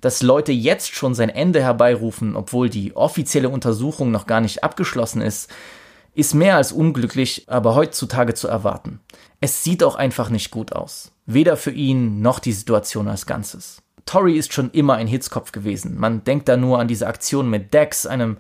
[0.01, 5.21] Dass Leute jetzt schon sein Ende herbeirufen, obwohl die offizielle Untersuchung noch gar nicht abgeschlossen
[5.21, 5.49] ist,
[6.15, 8.99] ist mehr als unglücklich, aber heutzutage zu erwarten.
[9.39, 11.13] Es sieht auch einfach nicht gut aus.
[11.25, 13.81] Weder für ihn noch die Situation als Ganzes.
[14.05, 15.97] Tory ist schon immer ein Hitzkopf gewesen.
[15.97, 18.35] Man denkt da nur an diese Aktion mit Dex, einem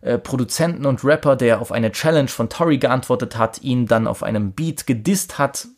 [0.00, 4.22] äh, Produzenten und Rapper, der auf eine Challenge von Tory geantwortet hat, ihn dann auf
[4.22, 5.68] einem Beat gedisst hat,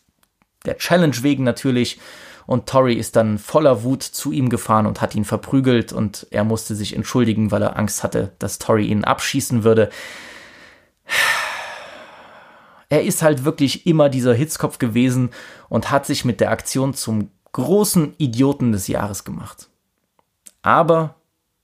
[0.67, 1.99] der Challenge wegen natürlich,
[2.47, 6.43] und Tory ist dann voller Wut zu ihm gefahren und hat ihn verprügelt und er
[6.43, 9.91] musste sich entschuldigen, weil er Angst hatte, dass Tory ihn abschießen würde.
[12.89, 15.31] Er ist halt wirklich immer dieser Hitzkopf gewesen
[15.69, 19.69] und hat sich mit der Aktion zum großen Idioten des Jahres gemacht.
[20.63, 21.15] Aber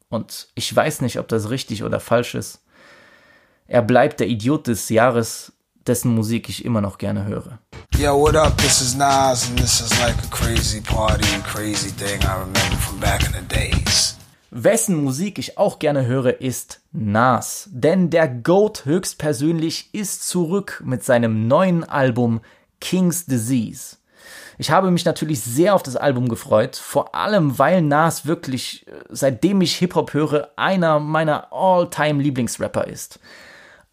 [0.08, 2.62] und ich weiß nicht, ob das richtig oder falsch ist.
[3.66, 5.52] Er bleibt der Idiot des Jahres,
[5.86, 7.58] dessen Musik ich immer noch gerne höre.
[7.98, 8.56] Yo, what up?
[8.58, 12.76] This is Nas and this is like a crazy party and crazy thing I remember
[12.78, 14.16] from back in the days.
[14.50, 17.68] Wessen Musik ich auch gerne höre, ist Nas.
[17.72, 22.40] Denn der Goat höchstpersönlich ist zurück mit seinem neuen Album
[22.80, 23.96] King's Disease.
[24.58, 28.92] Ich habe mich natürlich sehr auf das Album gefreut, vor allem weil Nas wirklich, äh,
[29.10, 33.20] seitdem ich Hip-Hop höre, einer meiner all-time Lieblingsrapper ist.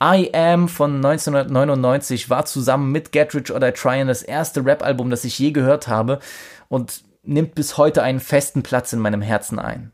[0.05, 5.09] I Am von 1999 war zusammen mit Get Rich or Die Tryin' das erste Rap-Album,
[5.09, 6.19] das ich je gehört habe
[6.67, 9.92] und nimmt bis heute einen festen Platz in meinem Herzen ein.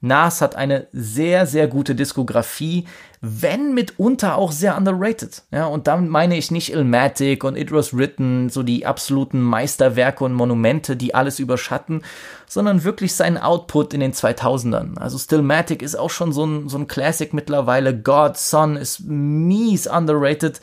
[0.00, 2.86] Nas hat eine sehr, sehr gute Diskografie,
[3.20, 5.42] wenn mitunter auch sehr underrated.
[5.50, 10.22] Ja, und damit meine ich nicht Ilmatic und It Was Written, so die absoluten Meisterwerke
[10.24, 12.02] und Monumente, die alles überschatten,
[12.46, 14.98] sondern wirklich seinen Output in den 2000ern.
[14.98, 17.98] Also Stillmatic ist auch schon so ein, so ein Classic mittlerweile.
[17.98, 20.60] God, Son ist mies underrated.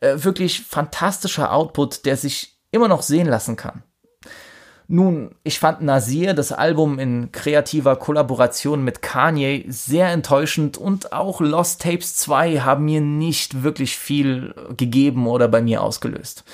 [0.00, 3.82] Äh, wirklich fantastischer Output, der sich immer noch sehen lassen kann.
[4.88, 11.40] Nun, ich fand Nasir, das Album in kreativer Kollaboration mit Kanye, sehr enttäuschend und auch
[11.40, 16.44] Lost Tapes 2 haben mir nicht wirklich viel gegeben oder bei mir ausgelöst.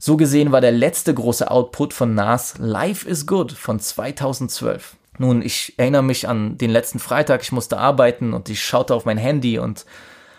[0.00, 4.96] So gesehen war der letzte große Output von Nas Life is Good von 2012.
[5.18, 9.04] Nun, ich erinnere mich an den letzten Freitag, ich musste arbeiten und ich schaute auf
[9.04, 9.86] mein Handy und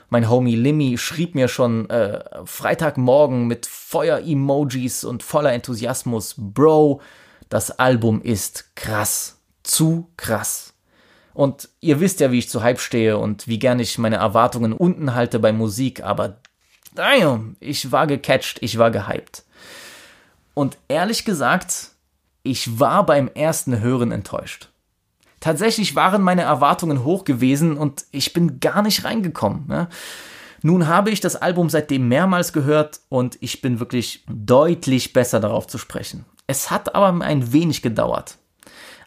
[0.09, 7.01] mein Homie Limmy schrieb mir schon äh, Freitagmorgen mit Feuer-Emojis und voller Enthusiasmus, Bro,
[7.49, 9.39] das Album ist krass.
[9.63, 10.73] Zu krass.
[11.33, 14.73] Und ihr wisst ja, wie ich zu Hype stehe und wie gern ich meine Erwartungen
[14.73, 16.37] unten halte bei Musik, aber
[16.95, 19.43] damn, ich war gecatcht, ich war gehypt.
[20.53, 21.91] Und ehrlich gesagt,
[22.43, 24.69] ich war beim ersten Hören enttäuscht.
[25.39, 29.67] Tatsächlich waren meine Erwartungen hoch gewesen und ich bin gar nicht reingekommen.
[29.67, 29.87] Ne?
[30.63, 35.67] Nun habe ich das Album seitdem mehrmals gehört und ich bin wirklich deutlich besser darauf
[35.67, 36.25] zu sprechen.
[36.47, 38.37] Es hat aber ein wenig gedauert.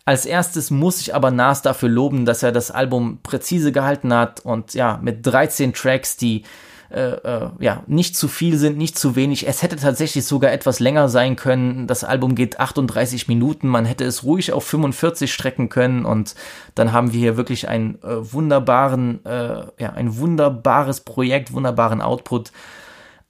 [0.04, 4.40] Als erstes muss ich aber Nas dafür loben, dass er das Album präzise gehalten hat
[4.40, 6.44] und ja, mit 13 Tracks, die
[6.90, 9.46] äh, äh, ja, nicht zu viel sind, nicht zu wenig.
[9.46, 11.86] Es hätte tatsächlich sogar etwas länger sein können.
[11.86, 13.68] Das Album geht 38 Minuten.
[13.68, 16.34] Man hätte es ruhig auf 45 strecken können und
[16.74, 22.50] dann haben wir hier wirklich einen äh, wunderbaren, äh, ja, ein wunderbares Projekt, wunderbaren Output.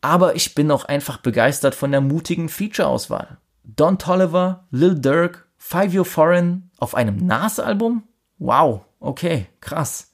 [0.00, 3.38] Aber ich bin auch einfach begeistert von der mutigen Feature-Auswahl.
[3.64, 8.04] Don Tolliver, Lil Durk, Five Year Foreign auf einem Nas-Album?
[8.38, 10.09] Wow, okay, krass.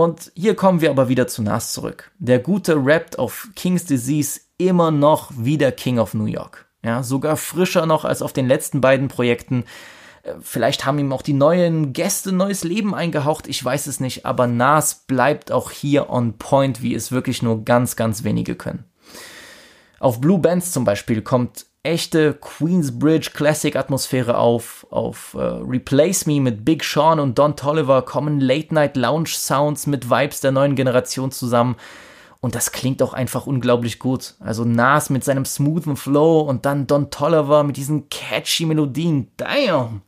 [0.00, 2.10] Und hier kommen wir aber wieder zu Nas zurück.
[2.18, 6.70] Der gute rappt auf King's Disease immer noch wie der King of New York.
[6.82, 9.64] Ja, sogar frischer noch als auf den letzten beiden Projekten.
[10.22, 14.24] Äh, vielleicht haben ihm auch die neuen Gäste neues Leben eingehaucht, ich weiß es nicht,
[14.24, 18.84] aber Nas bleibt auch hier on point, wie es wirklich nur ganz, ganz wenige können.
[19.98, 24.86] Auf Blue Bands zum Beispiel kommt echte Queensbridge Classic Atmosphäre auf.
[24.90, 29.86] Auf äh, Replace Me mit Big Sean und Don Tolliver kommen Late Night Lounge Sounds
[29.86, 31.76] mit Vibes der neuen Generation zusammen.
[32.40, 34.34] Und das klingt auch einfach unglaublich gut.
[34.40, 39.30] Also Nas mit seinem smoothen Flow und dann Don Tolliver mit diesen catchy Melodien.
[39.36, 40.02] Damn!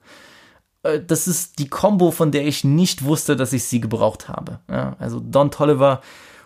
[0.83, 4.61] Äh, das ist die Combo, von der ich nicht wusste, dass ich sie gebraucht habe.
[4.69, 6.01] Ja, also Don Tolliver,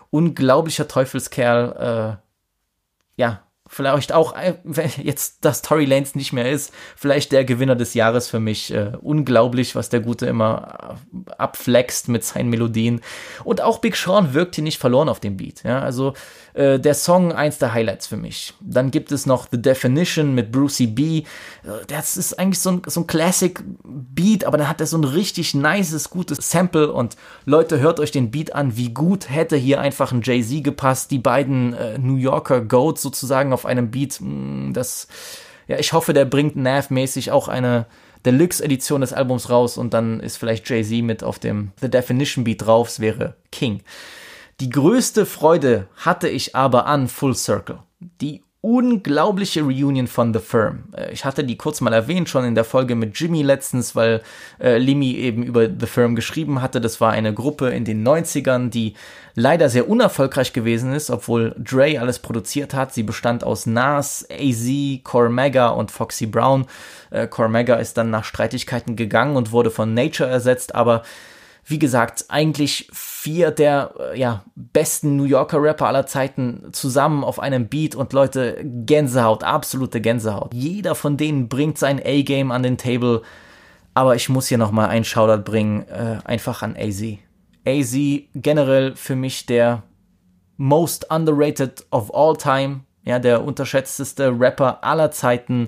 [0.09, 2.17] unglaublicher Teufelskerl.
[2.19, 7.45] Äh, ja, vielleicht auch, äh, wenn jetzt das Tory Lanes nicht mehr ist, vielleicht der
[7.45, 8.73] Gewinner des Jahres für mich.
[8.73, 13.01] Äh, unglaublich, was der Gute immer äh, abflext mit seinen Melodien.
[13.43, 15.63] Und auch Big Sean wirkt hier nicht verloren auf dem Beat.
[15.63, 16.13] Ja, also
[16.57, 18.53] äh, der Song eins der Highlights für mich.
[18.61, 21.19] Dann gibt es noch The Definition mit Brucey B.
[21.19, 21.23] Äh,
[21.87, 25.03] das ist eigentlich so ein, so ein Classic Beat, aber dann hat er so ein
[25.03, 29.79] richtig nices, gutes Sample und Leute, hört euch den Beat an, wie gut hätte hier
[29.79, 34.19] einfach ein Jay-Z gepasst, die beiden äh, New Yorker Goats sozusagen auf einem Beat.
[34.19, 35.07] Mm, das,
[35.67, 37.87] ja, ich hoffe, der bringt Nav-mäßig auch eine
[38.25, 42.65] Deluxe-Edition des Albums raus und dann ist vielleicht Jay-Z mit auf dem The Definition Beat
[42.65, 43.81] drauf, es wäre King.
[44.59, 47.79] Die größte Freude hatte ich aber an Full Circle.
[48.21, 50.83] Die unglaubliche Reunion von The Firm.
[50.91, 54.21] Äh, ich hatte die kurz mal erwähnt, schon in der Folge mit Jimmy letztens, weil
[54.59, 56.81] äh, Limi eben über The Firm geschrieben hatte.
[56.81, 58.95] Das war eine Gruppe in den 90ern, die
[59.35, 62.93] leider sehr unerfolgreich gewesen ist, obwohl Dre alles produziert hat.
[62.93, 64.67] Sie bestand aus Nas, AZ,
[65.03, 66.65] Cormega und Foxy Brown.
[67.09, 71.03] Äh, Cormega ist dann nach Streitigkeiten gegangen und wurde von Nature ersetzt, aber
[71.69, 77.39] wie gesagt, eigentlich vier der äh, ja, besten New Yorker Rapper aller Zeiten zusammen auf
[77.39, 80.53] einem Beat und Leute, Gänsehaut, absolute Gänsehaut.
[80.53, 83.21] Jeder von denen bringt sein A-Game an den Table,
[83.93, 87.03] aber ich muss hier nochmal einen Shoutout bringen, äh, einfach an AZ.
[87.67, 87.97] AZ
[88.33, 89.83] generell für mich der
[90.55, 95.67] most underrated of all time, ja, der unterschätzteste Rapper aller Zeiten,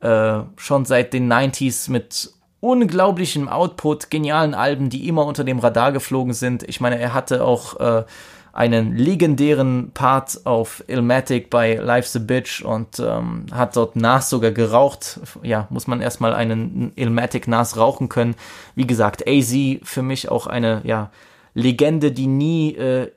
[0.00, 5.92] äh, schon seit den 90s mit unglaublichem Output, genialen Alben, die immer unter dem Radar
[5.92, 6.62] geflogen sind.
[6.68, 8.04] Ich meine, er hatte auch äh,
[8.52, 14.50] einen legendären Part auf Ilmatic bei Life's a Bitch und ähm, hat dort Nas sogar
[14.50, 15.20] geraucht.
[15.42, 18.34] Ja, muss man erstmal einen Ilmatic Nas rauchen können.
[18.74, 21.10] Wie gesagt, AZ für mich auch eine ja,
[21.54, 23.10] Legende, die nie äh,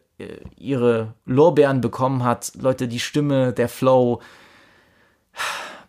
[0.58, 2.54] ihre Lorbeeren bekommen hat.
[2.60, 4.22] Leute, die Stimme, der Flow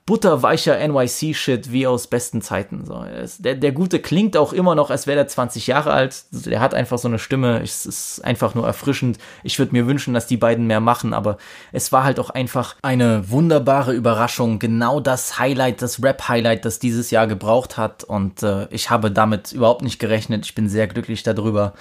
[0.07, 2.85] butterweicher NYC-Shit wie aus besten Zeiten.
[2.85, 3.05] So,
[3.39, 6.25] der, der Gute klingt auch immer noch, als wäre er 20 Jahre alt.
[6.31, 7.63] Der hat einfach so eine Stimme.
[7.63, 9.19] Es ist einfach nur erfrischend.
[9.45, 11.39] Ich würde mir wünschen, dass die beiden mehr machen, aber
[11.73, 14.59] es war halt auch einfach eine wunderbare Überraschung.
[14.59, 18.05] Genau das Highlight, das Rap-Highlight, das dieses Jahr gebraucht hat.
[18.05, 20.45] Und äh, ich habe damit überhaupt nicht gerechnet.
[20.45, 21.73] Ich bin sehr glücklich darüber.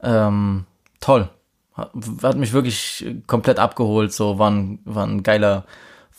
[0.00, 0.64] Ähm,
[1.00, 1.28] toll.
[1.72, 1.90] Hat,
[2.22, 4.12] hat mich wirklich komplett abgeholt.
[4.12, 5.64] So war ein, war ein geiler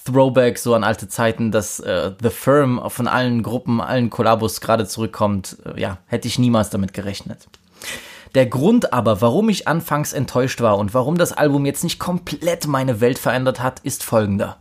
[0.05, 4.87] Throwback so an alte Zeiten, dass äh, The Firm von allen Gruppen, allen Kollabos gerade
[4.87, 7.47] zurückkommt, äh, ja, hätte ich niemals damit gerechnet.
[8.35, 12.67] Der Grund aber, warum ich anfangs enttäuscht war und warum das Album jetzt nicht komplett
[12.67, 14.57] meine Welt verändert hat, ist folgender.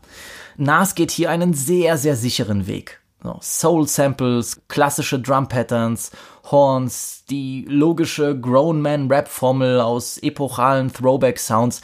[0.56, 3.00] Nas geht hier einen sehr, sehr sicheren Weg.
[3.40, 6.10] Soul Samples, klassische Drum Patterns,
[6.50, 11.80] Horns, die logische Grown Man Rap Formel aus epochalen Throwback Sounds.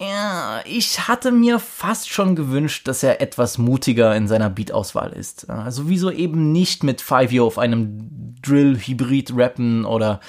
[0.00, 5.50] Ja, ich hatte mir fast schon gewünscht, dass er etwas mutiger in seiner Beatauswahl ist.
[5.50, 10.20] Also wieso eben nicht mit Five Year auf einem Drill-Hybrid rappen oder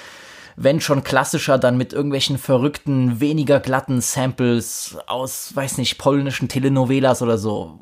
[0.56, 7.22] wenn schon klassischer, dann mit irgendwelchen verrückten, weniger glatten Samples aus, weiß nicht, polnischen Telenovelas
[7.22, 7.78] oder so.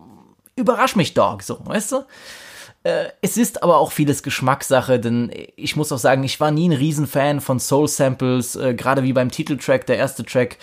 [0.55, 2.05] Überrasch mich, Dog, so, weißt du?
[2.85, 6.69] Äh, es ist aber auch vieles Geschmackssache, denn ich muss auch sagen, ich war nie
[6.69, 10.59] ein Riesenfan von Soul Samples, äh, gerade wie beim Titeltrack, der erste Track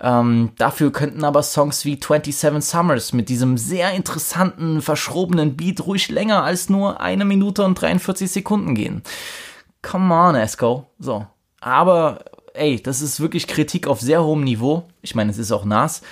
[0.00, 6.08] ähm, dafür könnten aber Songs wie 27 Summers mit diesem sehr interessanten, verschrobenen Beat ruhig
[6.08, 9.02] länger als nur eine Minute und 43 Sekunden gehen.
[9.82, 10.86] Come on, Esco.
[10.98, 11.26] So.
[11.60, 14.84] Aber, ey, das ist wirklich Kritik auf sehr hohem Niveau.
[15.00, 16.02] Ich meine, es ist auch nass.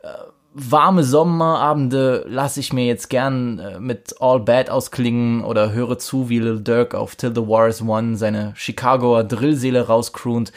[0.00, 0.08] Äh,
[0.52, 6.28] warme Sommerabende lasse ich mir jetzt gern äh, mit All Bad ausklingen oder höre zu,
[6.28, 10.52] wie Lil Durk auf Till the War is Won seine Chicagoer Drillseele rauscroont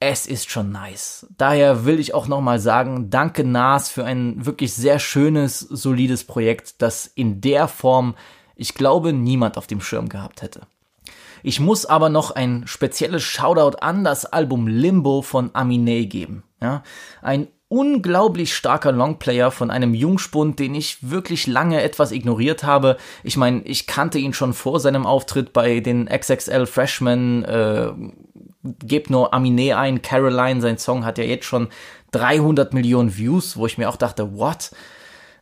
[0.00, 1.26] es ist schon nice.
[1.36, 6.80] Daher will ich auch nochmal sagen, danke Nas für ein wirklich sehr schönes, solides Projekt,
[6.80, 8.14] das in der Form,
[8.56, 10.62] ich glaube, niemand auf dem Schirm gehabt hätte.
[11.42, 16.44] Ich muss aber noch ein spezielles Shoutout an das Album Limbo von Aminé geben.
[16.62, 16.82] Ja,
[17.22, 22.96] ein unglaublich starker Longplayer von einem Jungspund, den ich wirklich lange etwas ignoriert habe.
[23.22, 27.92] Ich meine, ich kannte ihn schon vor seinem Auftritt bei den XXL Freshmen äh,
[28.62, 31.68] gebt nur Aminé ein, Caroline, sein Song hat ja jetzt schon
[32.12, 34.70] 300 Millionen Views, wo ich mir auch dachte, what?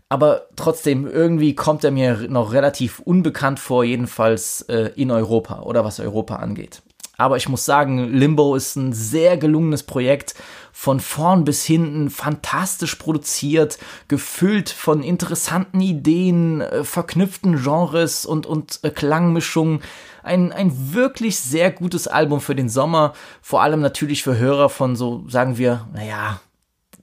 [0.09, 5.85] Aber trotzdem, irgendwie kommt er mir noch relativ unbekannt vor, jedenfalls äh, in Europa oder
[5.85, 6.83] was Europa angeht.
[7.19, 10.35] Aber ich muss sagen, Limbo ist ein sehr gelungenes Projekt.
[10.73, 18.79] Von vorn bis hinten fantastisch produziert, gefüllt von interessanten Ideen, äh, verknüpften Genres und, und
[18.85, 19.81] äh, Klangmischungen
[20.23, 23.15] ein, ein wirklich sehr gutes Album für den Sommer.
[23.43, 26.41] Vor allem natürlich für Hörer von so, sagen wir, naja,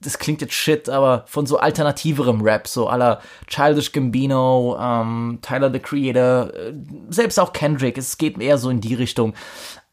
[0.05, 5.71] das klingt jetzt shit, aber von so alternativerem Rap, so aller Childish Gambino, ähm, Tyler
[5.71, 6.73] the Creator, äh,
[7.09, 9.33] selbst auch Kendrick, es geht eher so in die Richtung.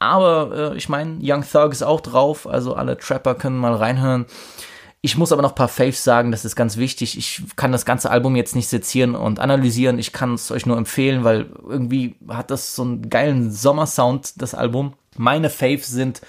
[0.03, 4.27] Aber äh, ich meine, Young Thug ist auch drauf, also alle Trapper können mal reinhören.
[5.01, 7.17] Ich muss aber noch ein paar Faves sagen, das ist ganz wichtig.
[7.17, 9.99] Ich kann das ganze Album jetzt nicht sezieren und analysieren.
[10.01, 14.55] Ich kann es euch nur empfehlen, weil irgendwie hat das so einen geilen Sommersound, das
[14.55, 14.95] Album.
[15.17, 16.21] Meine Faves sind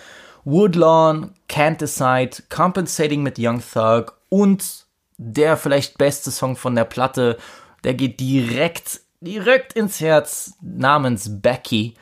[0.44, 4.86] Woodlawn, Can't Decide, Compensating mit Young Thug und
[5.18, 7.38] der vielleicht beste Song von der Platte,
[7.84, 11.96] der geht direkt, direkt ins Herz, namens Becky.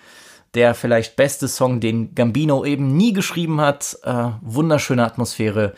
[0.53, 3.97] Der vielleicht beste Song, den Gambino eben nie geschrieben hat.
[4.03, 5.73] Äh, wunderschöne Atmosphäre.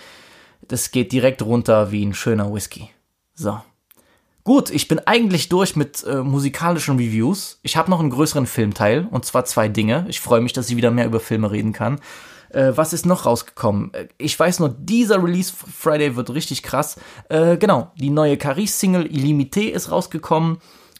[0.67, 2.89] Das geht direkt runter wie ein schöner Whisky.
[3.35, 3.59] So.
[4.43, 7.59] Gut, ich bin eigentlich durch mit äh, musikalischen Reviews.
[7.63, 10.05] Ich habe noch einen größeren Filmteil, und zwar zwei Dinge.
[10.09, 11.99] Ich freue mich, dass ich wieder mehr über Filme reden kann.
[12.49, 13.93] Äh, was ist noch rausgekommen?
[13.93, 16.97] Äh, ich weiß nur, dieser Release Friday wird richtig krass.
[17.29, 20.57] Äh, genau, die neue Caris-Single Illimité ist rausgekommen.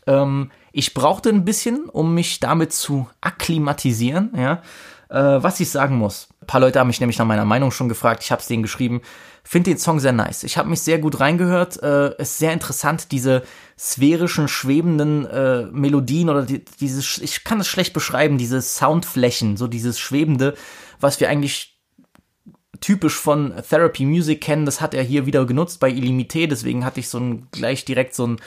[0.08, 4.62] Ähm, ich brauchte ein bisschen, um mich damit zu akklimatisieren, ja.
[5.10, 6.28] Äh, was ich sagen muss.
[6.42, 8.24] Ein paar Leute haben mich nämlich nach meiner Meinung schon gefragt.
[8.24, 9.02] Ich habe es denen geschrieben.
[9.44, 10.44] Finde den Song sehr nice.
[10.44, 11.82] Ich habe mich sehr gut reingehört.
[11.84, 13.44] Äh, ist sehr interessant, diese
[13.78, 19.68] sphärischen, schwebenden äh, Melodien oder die, dieses, ich kann es schlecht beschreiben, diese Soundflächen, so
[19.68, 20.56] dieses Schwebende
[21.04, 21.73] was wir eigentlich
[22.82, 27.00] typisch von Therapy Music kennen, das hat er hier wieder genutzt bei Illimité, deswegen hatte
[27.00, 28.38] ich so ein gleich direkt so ein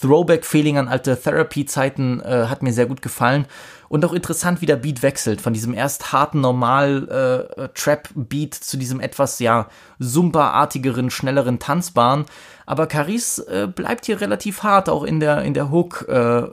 [0.00, 3.46] Throwback-Feeling an alte Therapy-Zeiten, äh, hat mir sehr gut gefallen.
[3.88, 8.76] Und auch interessant, wie der Beat wechselt, von diesem erst harten, normal äh, Trap-Beat zu
[8.76, 9.68] diesem etwas, ja,
[9.98, 12.24] sumperartigeren, schnelleren, tanzbaren.
[12.66, 16.04] Aber Caris äh, bleibt hier relativ hart, auch in der, in der Hook.
[16.08, 16.48] Äh, äh,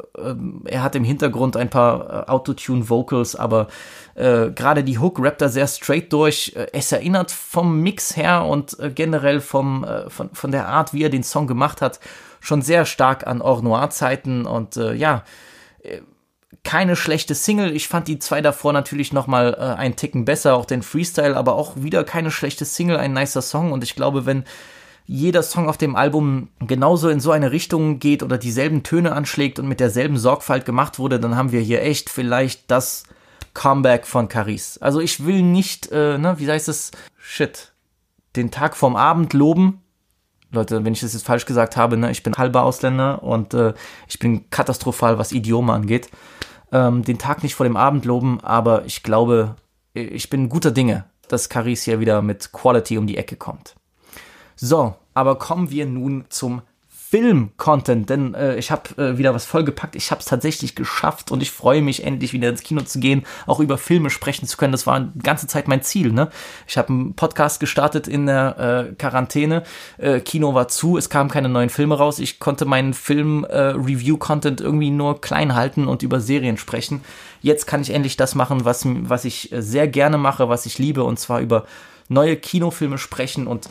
[0.66, 3.68] er hat im Hintergrund ein paar äh, Autotune-Vocals, aber
[4.14, 6.54] äh, gerade die Hook rappt er sehr straight durch.
[6.56, 11.10] Äh, es erinnert vom Mix her und generell vom, von, von der Art, wie er
[11.10, 12.00] den Song gemacht hat,
[12.40, 15.24] schon sehr stark an Or-Noir-Zeiten und ja,
[16.64, 17.76] keine schlechte Single.
[17.76, 21.36] Ich fand die zwei davor natürlich noch mal äh, einen Ticken besser, auch den Freestyle,
[21.36, 23.72] aber auch wieder keine schlechte Single, ein nicer Song.
[23.72, 24.46] Und ich glaube, wenn
[25.06, 29.60] jeder Song auf dem Album genauso in so eine Richtung geht oder dieselben Töne anschlägt
[29.60, 33.04] und mit derselben Sorgfalt gemacht wurde, dann haben wir hier echt vielleicht das
[33.54, 34.78] Comeback von Caris.
[34.80, 37.74] Also ich will nicht, äh, ne, wie heißt es, shit,
[38.36, 39.82] den Tag vom Abend loben.
[40.52, 43.74] Leute, wenn ich das jetzt falsch gesagt habe, ne, ich bin halber Ausländer und äh,
[44.08, 46.10] ich bin katastrophal, was Idiome angeht.
[46.72, 49.56] Ähm, den Tag nicht vor dem Abend loben, aber ich glaube,
[49.94, 53.76] ich bin guter Dinge, dass Caris hier wieder mit Quality um die Ecke kommt.
[54.56, 56.62] So, aber kommen wir nun zum
[57.14, 59.96] Film-Content, denn äh, ich habe äh, wieder was vollgepackt.
[59.96, 63.22] Ich habe es tatsächlich geschafft und ich freue mich endlich wieder ins Kino zu gehen,
[63.46, 64.72] auch über Filme sprechen zu können.
[64.72, 66.12] Das war die ganze Zeit mein Ziel.
[66.12, 66.32] Ne?
[66.68, 69.62] Ich habe einen Podcast gestartet in der äh, Quarantäne.
[70.00, 72.18] Äh, Kino war zu, es kamen keine neuen Filme raus.
[72.18, 77.02] Ich konnte meinen Film-Review-Content äh, irgendwie nur klein halten und über Serien sprechen.
[77.44, 80.80] Jetzt kann ich endlich das machen, was, was ich äh, sehr gerne mache, was ich
[80.80, 81.68] liebe, und zwar über
[82.10, 83.70] neue Kinofilme sprechen und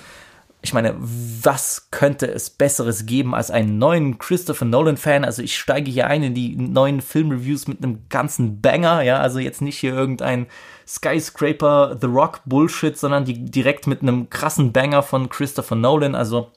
[0.64, 5.24] ich meine, was könnte es Besseres geben als einen neuen Christopher Nolan-Fan?
[5.24, 9.40] Also ich steige hier ein in die neuen Filmreviews mit einem ganzen Banger, ja, also
[9.40, 10.46] jetzt nicht hier irgendein
[10.86, 16.14] Skyscraper The Rock Bullshit, sondern die direkt mit einem krassen Banger von Christopher Nolan.
[16.14, 16.52] Also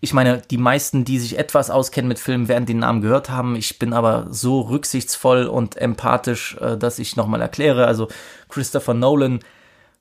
[0.00, 3.54] ich meine, die meisten, die sich etwas auskennen mit Filmen, werden den Namen gehört haben.
[3.54, 7.86] Ich bin aber so rücksichtsvoll und empathisch, äh, dass ich nochmal erkläre.
[7.86, 8.08] Also
[8.48, 9.40] Christopher Nolan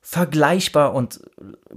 [0.05, 1.21] vergleichbar und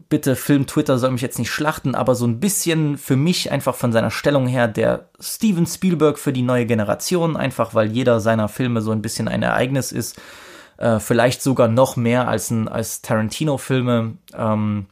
[0.08, 3.76] bitte Film Twitter soll mich jetzt nicht schlachten, aber so ein bisschen für mich einfach
[3.76, 8.48] von seiner Stellung her der Steven Spielberg für die neue Generation, einfach weil jeder seiner
[8.48, 10.20] Filme so ein bisschen ein Ereignis ist.
[10.76, 14.86] Äh, vielleicht sogar noch mehr als, als Tarantino-Filme, ähm,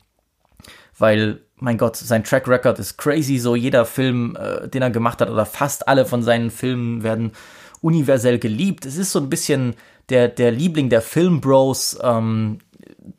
[0.97, 5.21] weil, mein Gott, sein Track Record ist crazy, so jeder Film, äh, den er gemacht
[5.21, 7.33] hat, oder fast alle von seinen Filmen werden
[7.81, 8.87] universell geliebt.
[8.87, 9.75] Es ist so ein bisschen
[10.09, 12.61] der, der Liebling der Filmbros, ähm,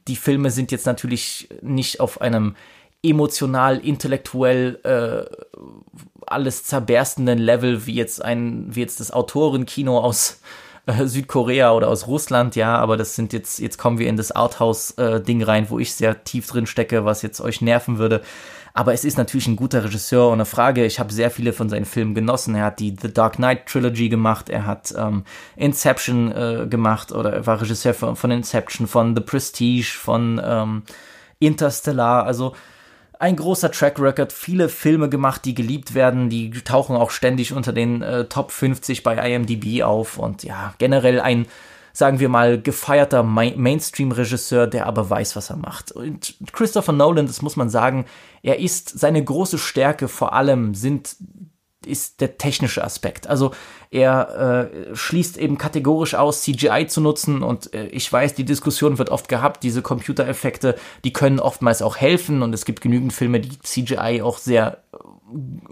[0.07, 2.55] die Filme sind jetzt natürlich nicht auf einem
[3.03, 5.25] emotional, intellektuell äh,
[6.25, 10.41] alles zerberstenden Level wie jetzt ein, wie jetzt das Autorenkino aus
[10.87, 14.31] äh, Südkorea oder aus Russland, ja, aber das sind jetzt, jetzt kommen wir in das
[14.31, 18.21] Arthouse-Ding äh, rein, wo ich sehr tief drin stecke, was jetzt euch nerven würde.
[18.77, 20.85] Aber es ist natürlich ein guter Regisseur eine Frage.
[20.85, 22.55] Ich habe sehr viele von seinen Filmen genossen.
[22.55, 25.23] Er hat die The Dark Knight Trilogy gemacht, er hat ähm,
[25.55, 30.83] Inception äh, gemacht oder er war Regisseur von, von, Inception, von The Prestige, von ähm,
[31.39, 32.25] Interstellar.
[32.25, 32.53] Also
[33.17, 37.71] ein großer Track Record, viele Filme gemacht, die geliebt werden, die tauchen auch ständig unter
[37.71, 41.47] den äh, Top 50 bei IMDb auf und ja, generell ein
[41.95, 45.93] sagen wir mal, gefeierter Mainstream-Regisseur, der aber weiß, was er macht.
[45.93, 48.03] Und Christopher Nolan, das muss man sagen,
[48.43, 51.15] er ist, seine große Stärke vor allem sind
[51.85, 53.27] ist der technische Aspekt.
[53.27, 53.51] Also
[53.91, 58.97] er äh, schließt eben kategorisch aus, CGI zu nutzen und äh, ich weiß, die Diskussion
[58.97, 63.39] wird oft gehabt, diese Computereffekte, die können oftmals auch helfen und es gibt genügend Filme,
[63.39, 64.97] die CGI auch sehr äh,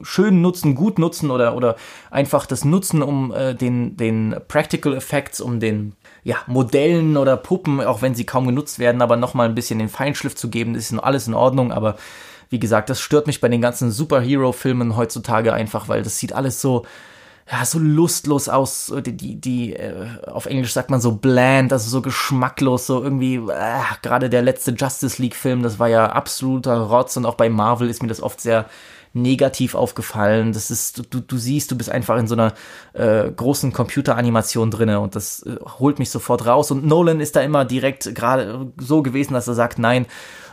[0.04, 1.76] schön nutzen, gut nutzen oder, oder
[2.12, 7.82] einfach das nutzen, um äh, den, den Practical Effects, um den ja, Modellen oder Puppen,
[7.82, 10.94] auch wenn sie kaum genutzt werden, aber nochmal ein bisschen den Feinschliff zu geben, ist
[10.94, 11.98] alles in Ordnung, aber
[12.50, 16.62] wie gesagt, das stört mich bei den ganzen Superhero-Filmen heutzutage einfach, weil das sieht alles
[16.62, 16.86] so,
[17.52, 21.90] ja, so lustlos aus, die, die, die äh, auf Englisch sagt man so bland, also
[21.90, 27.18] so geschmacklos, so irgendwie, äh, gerade der letzte Justice League-Film, das war ja absoluter Rotz.
[27.18, 28.66] Und auch bei Marvel ist mir das oft sehr
[29.14, 30.54] negativ aufgefallen.
[30.54, 32.54] Das ist, du, du siehst, du bist einfach in so einer
[32.94, 36.72] äh, großen Computeranimation drinne und das äh, holt mich sofort raus.
[36.72, 40.08] Und Nolan ist da immer direkt gerade so gewesen, dass er sagt, nein,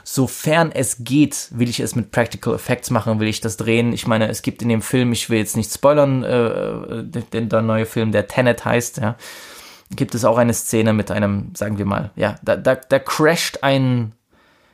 [0.04, 3.92] sofern es geht, will ich es mit Practical Effects machen, will ich das drehen.
[3.92, 7.62] Ich meine, es gibt in dem Film, ich will jetzt nicht spoilern, äh, denn der
[7.62, 9.16] neue Film, der Tenet heißt, ja,
[9.94, 13.62] gibt es auch eine Szene mit einem, sagen wir mal, ja, da, da, da crasht
[13.62, 14.12] ein,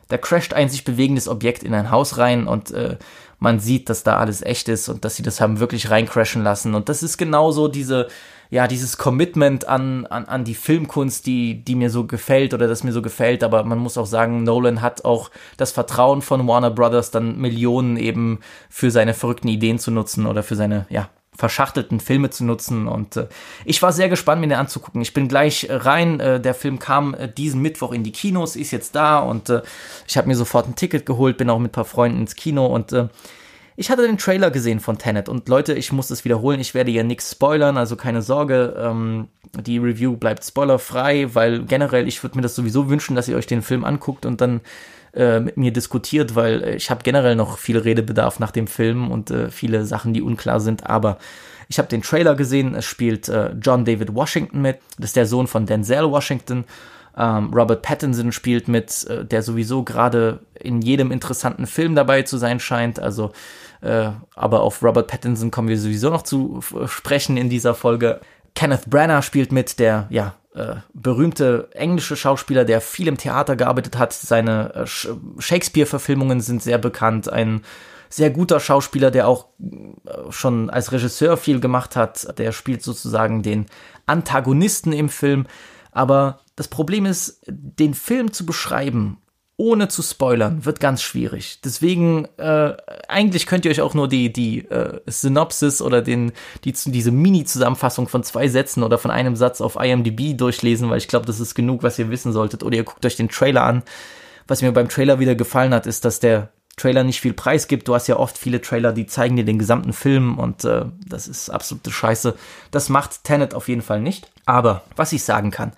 [0.09, 2.97] da crasht ein sich bewegendes Objekt in ein Haus rein und äh,
[3.39, 6.75] man sieht, dass da alles echt ist und dass sie das haben wirklich reincrashen lassen.
[6.75, 8.09] Und das ist genauso diese,
[8.51, 12.85] ja, dieses Commitment an, an, an die Filmkunst, die, die mir so gefällt oder das
[12.85, 13.45] mir so gefällt.
[13.45, 17.97] Aber man muss auch sagen, Nolan hat auch das Vertrauen von Warner Brothers, dann Millionen
[17.97, 22.89] eben für seine verrückten Ideen zu nutzen oder für seine, ja, verschachtelten Filme zu nutzen.
[22.89, 23.29] Und äh,
[23.65, 25.01] ich war sehr gespannt, mir den anzugucken.
[25.03, 26.21] Ich bin gleich rein.
[26.21, 29.63] Äh, der Film kam äh, diesen Mittwoch in die Kinos, ist jetzt da und äh,
[30.07, 32.67] ich habe mir sofort ein Ticket geholt, bin auch mit ein paar Freunden ins Kino
[32.67, 33.09] und äh,
[33.79, 36.91] ich hatte den Trailer gesehen von Tenet und Leute, ich muss es wiederholen, ich werde
[36.91, 39.29] hier nichts spoilern, also keine Sorge, ähm,
[39.61, 43.47] die Review bleibt spoilerfrei, weil generell, ich würde mir das sowieso wünschen, dass ihr euch
[43.47, 44.63] den Film anguckt und dann
[45.17, 49.31] äh, mit mir diskutiert, weil ich habe generell noch viel Redebedarf nach dem Film und
[49.31, 51.19] äh, viele Sachen, die unklar sind, aber
[51.69, 55.27] ich habe den Trailer gesehen, es spielt äh, John David Washington mit, das ist der
[55.27, 56.65] Sohn von Denzel Washington
[57.17, 62.37] ähm, Robert Pattinson spielt mit, äh, der sowieso gerade in jedem interessanten Film dabei zu
[62.37, 63.01] sein scheint.
[63.01, 63.33] Also,
[63.81, 68.21] äh, aber auf Robert Pattinson kommen wir sowieso noch zu sprechen in dieser Folge.
[68.55, 73.99] Kenneth Branagh spielt mit, der ja äh, berühmte englische Schauspieler, der viel im Theater gearbeitet
[73.99, 74.13] hat.
[74.13, 74.87] Seine äh,
[75.39, 77.31] Shakespeare-Verfilmungen sind sehr bekannt.
[77.31, 77.63] Ein
[78.09, 82.39] sehr guter Schauspieler, der auch äh, schon als Regisseur viel gemacht hat.
[82.39, 83.67] Der spielt sozusagen den
[84.07, 85.47] Antagonisten im Film.
[85.93, 89.19] Aber das Problem ist, den Film zu beschreiben,
[89.59, 91.61] ohne zu spoilern, wird ganz schwierig.
[91.65, 92.77] Deswegen, äh,
[93.09, 96.33] eigentlich könnt ihr euch auch nur die, die äh, Synopsis oder den,
[96.65, 101.09] die, diese Mini-Zusammenfassung von zwei Sätzen oder von einem Satz auf IMDb durchlesen, weil ich
[101.09, 102.63] glaube, das ist genug, was ihr wissen solltet.
[102.63, 103.83] Oder ihr guckt euch den Trailer an.
[104.47, 107.89] Was mir beim Trailer wieder gefallen hat, ist, dass der Trailer nicht viel Preis gibt.
[107.89, 111.27] Du hast ja oft viele Trailer, die zeigen dir den gesamten Film und äh, das
[111.27, 112.35] ist absolute Scheiße.
[112.71, 114.31] Das macht Tenet auf jeden Fall nicht.
[114.45, 115.73] Aber was ich sagen kann,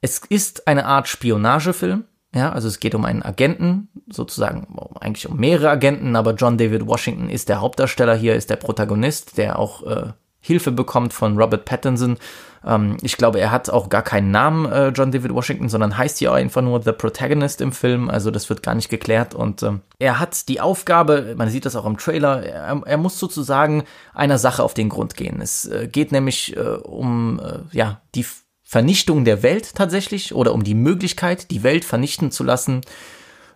[0.00, 2.04] es ist eine Art Spionagefilm.
[2.34, 6.86] Ja, also es geht um einen Agenten, sozusagen eigentlich um mehrere Agenten, aber John David
[6.86, 11.64] Washington ist der Hauptdarsteller hier, ist der Protagonist, der auch äh, Hilfe bekommt von Robert
[11.64, 12.18] Pattinson.
[12.64, 16.18] Ähm, ich glaube, er hat auch gar keinen Namen, äh, John David Washington, sondern heißt
[16.18, 18.08] hier einfach nur The Protagonist im Film.
[18.10, 19.34] Also das wird gar nicht geklärt.
[19.34, 23.18] Und ähm, er hat die Aufgabe, man sieht das auch im Trailer, er, er muss
[23.18, 25.40] sozusagen einer Sache auf den Grund gehen.
[25.40, 28.26] Es äh, geht nämlich äh, um äh, ja die
[28.70, 32.82] Vernichtung der Welt tatsächlich oder um die Möglichkeit, die Welt vernichten zu lassen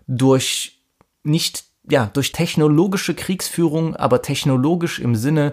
[0.06, 0.86] durch
[1.22, 5.52] nicht, ja, durch technologische Kriegsführung, aber technologisch im Sinne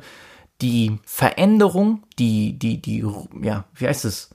[0.62, 3.06] die Veränderung, die, die, die,
[3.42, 4.30] ja, wie heißt es?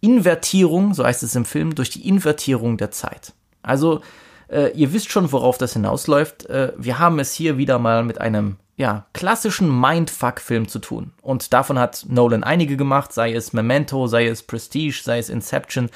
[0.00, 3.32] Invertierung, so heißt es im Film, durch die Invertierung der Zeit.
[3.62, 4.00] Also,
[4.46, 6.46] äh, ihr wisst schon, worauf das hinausläuft.
[6.46, 11.12] Äh, wir haben es hier wieder mal mit einem ja, klassischen Mindfuck-Film zu tun.
[11.20, 15.90] Und davon hat Nolan einige gemacht, sei es Memento, sei es Prestige, sei es Inception.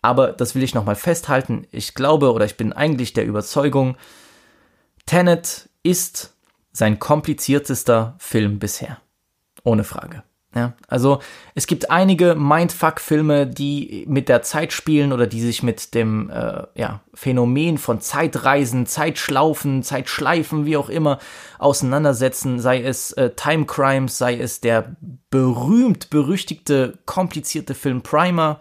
[0.00, 1.66] Aber das will ich nochmal festhalten.
[1.70, 3.98] Ich glaube oder ich bin eigentlich der Überzeugung,
[5.04, 6.34] Tenet ist
[6.72, 8.98] sein kompliziertester Film bisher.
[9.62, 10.22] Ohne Frage.
[10.56, 11.20] Ja, also
[11.54, 16.62] es gibt einige Mindfuck-Filme, die mit der Zeit spielen oder die sich mit dem äh,
[16.74, 21.18] ja, Phänomen von Zeitreisen, Zeitschlaufen, Zeitschleifen, wie auch immer,
[21.58, 22.58] auseinandersetzen.
[22.58, 24.96] Sei es äh, Time Crimes, sei es der
[25.28, 28.58] berühmt berüchtigte, komplizierte Film Primer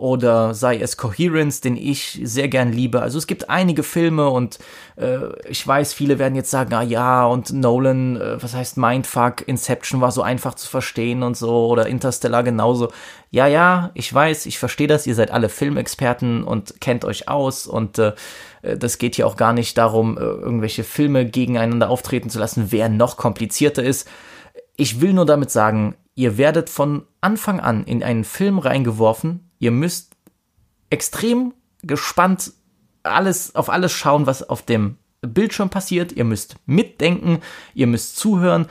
[0.00, 3.02] oder sei es Coherence, den ich sehr gern liebe.
[3.02, 4.58] Also es gibt einige Filme und
[4.96, 9.46] äh, ich weiß, viele werden jetzt sagen, ah ja, und Nolan, äh, was heißt Mindfuck,
[9.46, 12.88] Inception war so einfach zu verstehen und so oder Interstellar genauso.
[13.30, 17.66] Ja, ja, ich weiß, ich verstehe das, ihr seid alle Filmexperten und kennt euch aus
[17.66, 18.14] und äh,
[18.62, 22.88] das geht hier auch gar nicht darum, äh, irgendwelche Filme gegeneinander auftreten zu lassen, wer
[22.88, 24.08] noch komplizierter ist.
[24.78, 29.70] Ich will nur damit sagen, ihr werdet von Anfang an in einen Film reingeworfen, Ihr
[29.70, 30.16] müsst
[30.90, 32.52] extrem gespannt
[33.04, 36.12] alles, auf alles schauen, was auf dem Bildschirm passiert.
[36.12, 37.40] Ihr müsst mitdenken,
[37.74, 38.66] ihr müsst zuhören.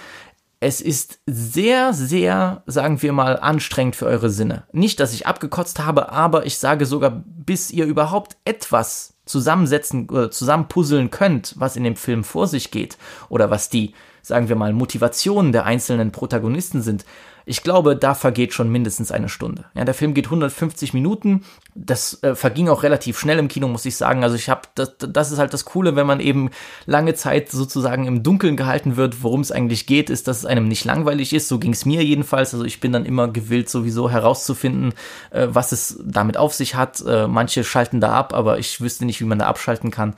[0.59, 4.63] Es ist sehr, sehr, sagen wir mal, anstrengend für eure Sinne.
[4.73, 10.31] Nicht, dass ich abgekotzt habe, aber ich sage sogar, bis ihr überhaupt etwas zusammensetzen oder
[10.31, 12.97] zusammenpuzzeln könnt, was in dem Film vor sich geht
[13.29, 17.05] oder was die, sagen wir mal, Motivationen der einzelnen Protagonisten sind,
[17.49, 19.65] ich glaube, da vergeht schon mindestens eine Stunde.
[19.73, 21.43] Ja, der Film geht 150 Minuten.
[21.73, 24.23] Das äh, verging auch relativ schnell im Kino, muss ich sagen.
[24.23, 26.51] Also ich habe, das, das ist halt das Coole, wenn man eben
[26.85, 30.67] lange Zeit sozusagen im Dunkeln gehalten wird, worum es eigentlich geht, ist, dass es einem
[30.67, 31.47] nicht langweilig ist.
[31.47, 32.53] So ging es mir jedenfalls.
[32.53, 34.93] Also ich bin dann immer gewillt, sowieso herauszufinden,
[35.31, 37.01] äh, was es damit auf sich hat.
[37.01, 40.13] Äh, manche schalten da ab, aber ich wüsste nicht, wie man da abschalten kann.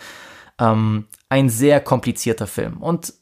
[0.59, 2.79] Ähm, ein sehr komplizierter Film.
[2.81, 3.13] Und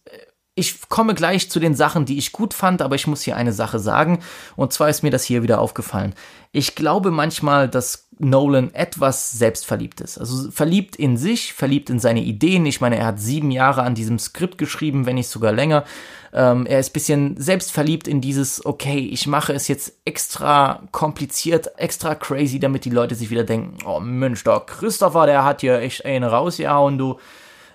[0.59, 3.53] ich komme gleich zu den Sachen, die ich gut fand, aber ich muss hier eine
[3.53, 4.19] Sache sagen.
[4.55, 6.13] Und zwar ist mir das hier wieder aufgefallen.
[6.51, 10.17] Ich glaube manchmal, dass Nolan etwas selbstverliebt ist.
[10.17, 12.65] Also verliebt in sich, verliebt in seine Ideen.
[12.65, 15.85] Ich meine, er hat sieben Jahre an diesem Skript geschrieben, wenn nicht sogar länger.
[16.33, 22.13] Ähm, er ist bisschen selbstverliebt in dieses, okay, ich mache es jetzt extra kompliziert, extra
[22.13, 26.05] crazy, damit die Leute sich wieder denken, oh Mensch, der Christopher, der hat hier echt
[26.05, 27.17] einen rausgehauen, du.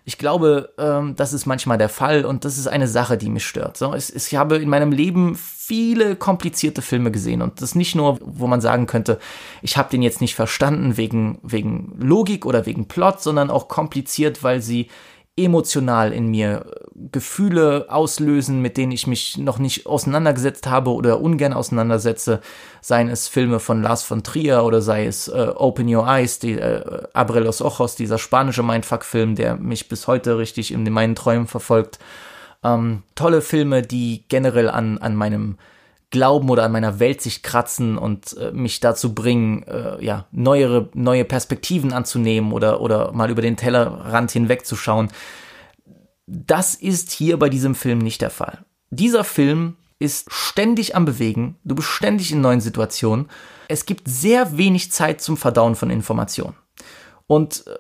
[0.07, 3.47] Ich glaube, ähm, das ist manchmal der Fall und das ist eine Sache, die mich
[3.47, 3.79] stört.
[3.79, 8.19] So, es, ich habe in meinem Leben viele komplizierte Filme gesehen und das nicht nur,
[8.21, 9.19] wo man sagen könnte,
[9.63, 14.43] ich habe den jetzt nicht verstanden wegen, wegen Logik oder wegen Plot, sondern auch kompliziert,
[14.43, 14.89] weil sie
[15.37, 16.65] emotional in mir
[17.11, 22.41] Gefühle auslösen, mit denen ich mich noch nicht auseinandergesetzt habe oder ungern auseinandersetze,
[22.81, 26.53] seien es Filme von Lars von Trier oder sei es äh, Open Your Eyes, die,
[26.53, 31.49] äh, Abre los Ojos, dieser spanische Mindfuck-Film, der mich bis heute richtig in meinen Träumen
[31.49, 31.99] verfolgt.
[32.63, 35.59] Ähm, tolle Filme, die generell an, an meinem
[36.15, 40.89] Glauben oder an meiner Welt sich kratzen und äh, mich dazu bringen, äh, ja, neuere,
[40.95, 45.09] neue Perspektiven anzunehmen oder, oder mal über den Tellerrand hinwegzuschauen.
[46.29, 48.65] Das ist hier bei diesem Film nicht der Fall.
[48.91, 53.29] Dieser Film ist ständig am Bewegen, du bist ständig in neuen Situationen.
[53.67, 56.55] Es gibt sehr wenig Zeit zum Verdauen von Informationen.
[57.27, 57.77] Und äh,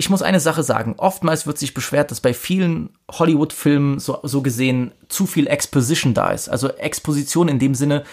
[0.00, 0.94] ich muss eine Sache sagen.
[0.96, 6.30] Oftmals wird sich beschwert, dass bei vielen Hollywood-Filmen so, so gesehen zu viel Exposition da
[6.30, 6.48] ist.
[6.48, 8.04] Also Exposition in dem Sinne,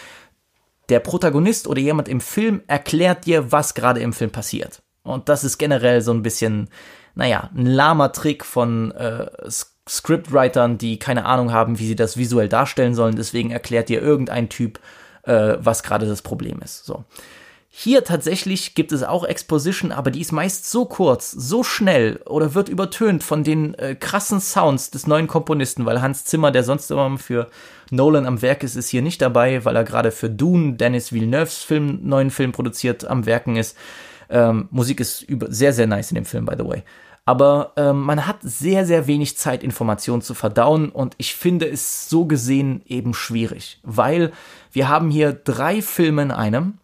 [0.89, 4.81] der Protagonist oder jemand im Film erklärt dir, was gerade im Film passiert.
[5.03, 6.67] Und das ist generell so ein bisschen,
[7.15, 9.27] naja, ein lahmer Trick von äh,
[9.88, 13.15] Scriptwritern, die keine Ahnung haben, wie sie das visuell darstellen sollen.
[13.15, 14.81] Deswegen erklärt dir irgendein Typ,
[15.23, 16.83] äh, was gerade das Problem ist.
[16.83, 17.05] So.
[17.80, 22.55] Hier tatsächlich gibt es auch Exposition, aber die ist meist so kurz, so schnell oder
[22.55, 26.89] wird übertönt von den äh, krassen Sounds des neuen Komponisten, weil Hans Zimmer, der sonst
[26.89, 27.51] immer für
[27.91, 31.61] Nolan am Werk ist, ist hier nicht dabei, weil er gerade für Dune, Dennis Villeneuves
[31.61, 33.78] Film, neuen Film produziert, am Werken ist.
[34.28, 36.82] Ähm, Musik ist über, sehr, sehr nice in dem Film, by the way.
[37.25, 42.09] Aber ähm, man hat sehr, sehr wenig Zeit, Informationen zu verdauen und ich finde es
[42.09, 44.32] so gesehen eben schwierig, weil
[44.71, 46.80] wir haben hier drei Filme in einem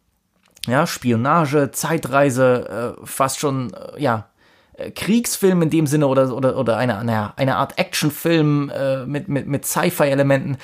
[0.68, 4.28] ja, Spionage, Zeitreise, äh, fast schon, äh, ja,
[4.74, 9.28] äh, Kriegsfilm in dem Sinne oder, oder, oder eine, eine, eine Art Actionfilm äh, mit,
[9.28, 10.58] mit, mit Sci-Fi-Elementen.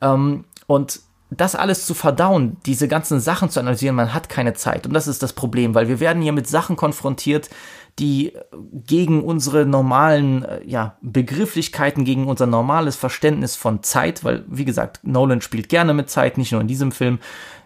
[0.00, 4.86] Ähm, und das alles zu verdauen, diese ganzen Sachen zu analysieren, man hat keine Zeit.
[4.86, 7.50] Und das ist das Problem, weil wir werden hier mit Sachen konfrontiert,
[7.98, 8.32] die
[8.72, 15.00] gegen unsere normalen äh, ja, Begrifflichkeiten, gegen unser normales Verständnis von Zeit, weil, wie gesagt,
[15.02, 17.18] Nolan spielt gerne mit Zeit, nicht nur in diesem Film,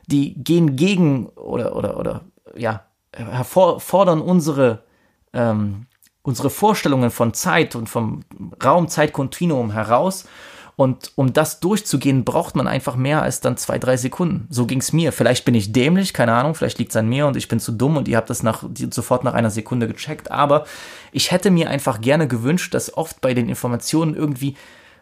[0.07, 2.21] die gehen gegen oder, oder, oder,
[2.57, 2.85] ja,
[3.15, 3.81] hervor,
[4.23, 4.83] unsere,
[5.33, 5.87] ähm,
[6.23, 8.21] unsere Vorstellungen von Zeit und vom
[8.63, 10.25] Raum-Zeit-Kontinuum heraus.
[10.75, 14.47] Und um das durchzugehen, braucht man einfach mehr als dann zwei, drei Sekunden.
[14.51, 15.13] So ging es mir.
[15.13, 17.73] Vielleicht bin ich dämlich, keine Ahnung, vielleicht liegt es an mir und ich bin zu
[17.73, 20.31] dumm und ihr habt das nach, sofort nach einer Sekunde gecheckt.
[20.31, 20.65] Aber
[21.13, 24.57] ich hätte mir einfach gerne gewünscht, dass oft bei den Informationen irgendwie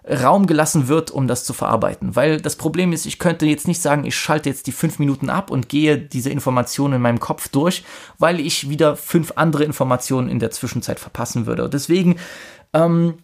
[0.09, 2.17] Raum gelassen wird, um das zu verarbeiten.
[2.17, 5.31] Weil das Problem ist, ich könnte jetzt nicht sagen, ich schalte jetzt die fünf Minuten
[5.31, 7.85] ab und gehe diese Informationen in meinem Kopf durch,
[8.19, 11.65] weil ich wieder fünf andere Informationen in der Zwischenzeit verpassen würde.
[11.65, 12.17] Und deswegen,
[12.73, 13.19] ähm,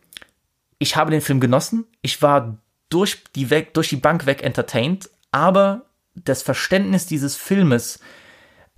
[0.78, 1.86] ich habe den Film genossen.
[2.02, 2.58] Ich war
[2.90, 7.98] durch die, weg, durch die Bank weg entertained, aber das Verständnis dieses Filmes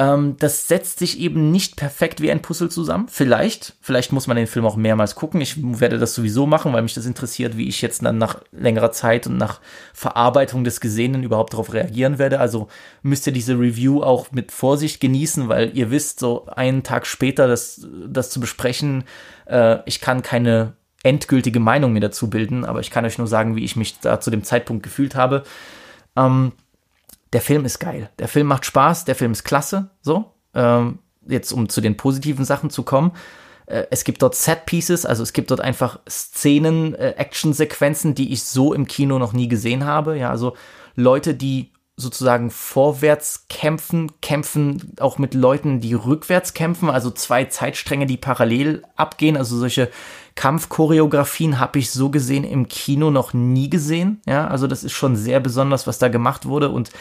[0.00, 3.08] Ähm, das setzt sich eben nicht perfekt wie ein Puzzle zusammen.
[3.08, 5.40] Vielleicht, vielleicht muss man den Film auch mehrmals gucken.
[5.40, 8.92] Ich werde das sowieso machen, weil mich das interessiert, wie ich jetzt dann nach längerer
[8.92, 9.60] Zeit und nach
[9.92, 12.38] Verarbeitung des Gesehenen überhaupt darauf reagieren werde.
[12.38, 12.68] Also
[13.02, 17.48] müsst ihr diese Review auch mit Vorsicht genießen, weil ihr wisst, so einen Tag später
[17.48, 19.02] das, das zu besprechen,
[19.46, 23.56] äh, ich kann keine endgültige Meinung mir dazu bilden, aber ich kann euch nur sagen,
[23.56, 25.42] wie ich mich da zu dem Zeitpunkt gefühlt habe.
[26.16, 26.52] Ähm,
[27.32, 28.10] der Film ist geil.
[28.18, 30.32] Der Film macht Spaß, der Film ist klasse, so.
[30.54, 33.12] Ähm, jetzt, um zu den positiven Sachen zu kommen.
[33.66, 38.32] Äh, es gibt dort Set Pieces, also es gibt dort einfach Szenen, äh, Action-Sequenzen, die
[38.32, 40.16] ich so im Kino noch nie gesehen habe.
[40.16, 40.56] Ja, also
[40.94, 48.06] Leute, die sozusagen vorwärts kämpfen, kämpfen auch mit Leuten, die rückwärts kämpfen, also zwei Zeitstränge,
[48.06, 49.90] die parallel abgehen, also solche
[50.36, 54.20] Kampfchoreografien habe ich so gesehen im Kino noch nie gesehen.
[54.26, 56.92] Ja, also das ist schon sehr besonders, was da gemacht wurde und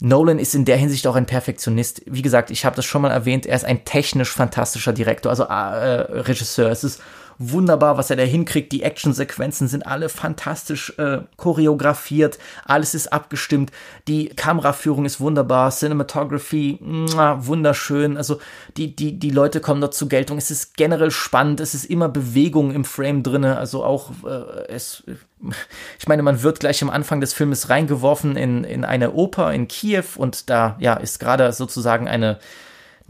[0.00, 2.00] Nolan ist in der Hinsicht auch ein Perfektionist.
[2.06, 5.42] Wie gesagt, ich habe das schon mal erwähnt, er ist ein technisch fantastischer Direktor, also
[5.42, 6.70] äh, Regisseur.
[6.70, 7.02] Es ist
[7.40, 8.70] wunderbar, was er da hinkriegt.
[8.70, 12.38] Die Actionsequenzen sind alle fantastisch äh, choreografiert.
[12.66, 13.72] Alles ist abgestimmt.
[14.06, 15.70] Die Kameraführung ist wunderbar.
[15.70, 18.18] Cinematography, muah, wunderschön.
[18.18, 18.40] Also
[18.76, 20.36] die, die, die Leute kommen dort zur Geltung.
[20.36, 21.60] Es ist generell spannend.
[21.60, 23.56] Es ist immer Bewegung im Frame drinne.
[23.56, 25.02] Also auch äh, es,
[25.98, 29.66] ich meine, man wird gleich am Anfang des Filmes reingeworfen in, in eine Oper in
[29.66, 32.38] Kiew und da, ja, ist gerade sozusagen eine,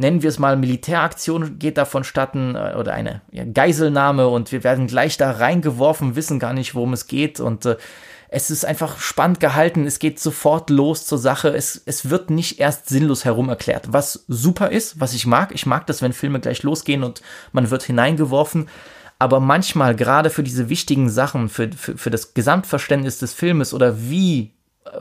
[0.01, 3.21] nennen wir es mal, Militäraktion geht da vonstatten äh, oder eine
[3.55, 7.77] Geiselnahme und wir werden gleich da reingeworfen, wissen gar nicht, worum es geht und äh,
[8.33, 12.61] es ist einfach spannend gehalten, es geht sofort los zur Sache, es, es wird nicht
[12.61, 15.53] erst sinnlos herum erklärt, was super ist, was ich mag.
[15.53, 17.23] Ich mag das, wenn Filme gleich losgehen und
[17.53, 18.69] man wird hineingeworfen.
[19.19, 24.01] Aber manchmal, gerade für diese wichtigen Sachen, für, für, für das Gesamtverständnis des Filmes oder
[24.01, 24.53] wie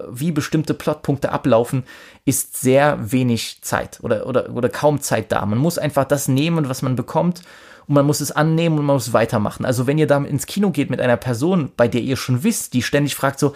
[0.09, 1.83] wie bestimmte Plotpunkte ablaufen,
[2.25, 5.45] ist sehr wenig Zeit oder, oder, oder kaum Zeit da.
[5.45, 7.41] Man muss einfach das nehmen, was man bekommt
[7.87, 9.65] und man muss es annehmen und man muss weitermachen.
[9.65, 12.73] Also wenn ihr da ins Kino geht mit einer Person, bei der ihr schon wisst,
[12.73, 13.53] die ständig fragt so,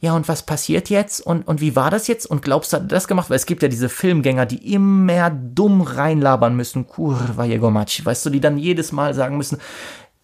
[0.00, 1.20] ja, und was passiert jetzt?
[1.20, 2.26] Und, und wie war das jetzt?
[2.26, 3.30] Und glaubst du, hat das gemacht?
[3.30, 6.86] Weil es gibt ja diese Filmgänger, die immer dumm reinlabern müssen.
[6.86, 9.58] Kurva Jegomachi, weißt du, die dann jedes Mal sagen müssen,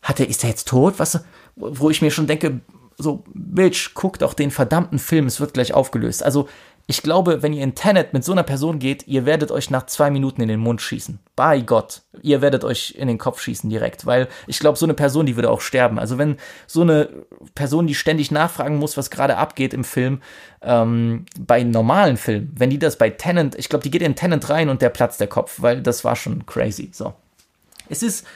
[0.02, 0.94] hat er, ist er jetzt tot?
[0.98, 1.24] Was,
[1.56, 2.60] wo ich mir schon denke,
[3.00, 6.22] so, Bitch, guck doch den verdammten Film, es wird gleich aufgelöst.
[6.22, 6.48] Also,
[6.90, 9.86] ich glaube, wenn ihr in Tenet mit so einer Person geht, ihr werdet euch nach
[9.86, 11.20] zwei Minuten in den Mund schießen.
[11.36, 12.02] Bei Gott.
[12.20, 14.06] Ihr werdet euch in den Kopf schießen direkt.
[14.06, 16.00] Weil ich glaube, so eine Person, die würde auch sterben.
[16.00, 16.36] Also wenn
[16.66, 17.08] so eine
[17.54, 20.20] Person, die ständig nachfragen muss, was gerade abgeht im Film,
[20.62, 24.50] ähm, bei normalen Filmen, wenn die das bei Tenant, ich glaube, die geht in Tenant
[24.50, 26.90] rein und der platzt der Kopf, weil das war schon crazy.
[26.92, 27.14] So.
[27.88, 28.26] Es ist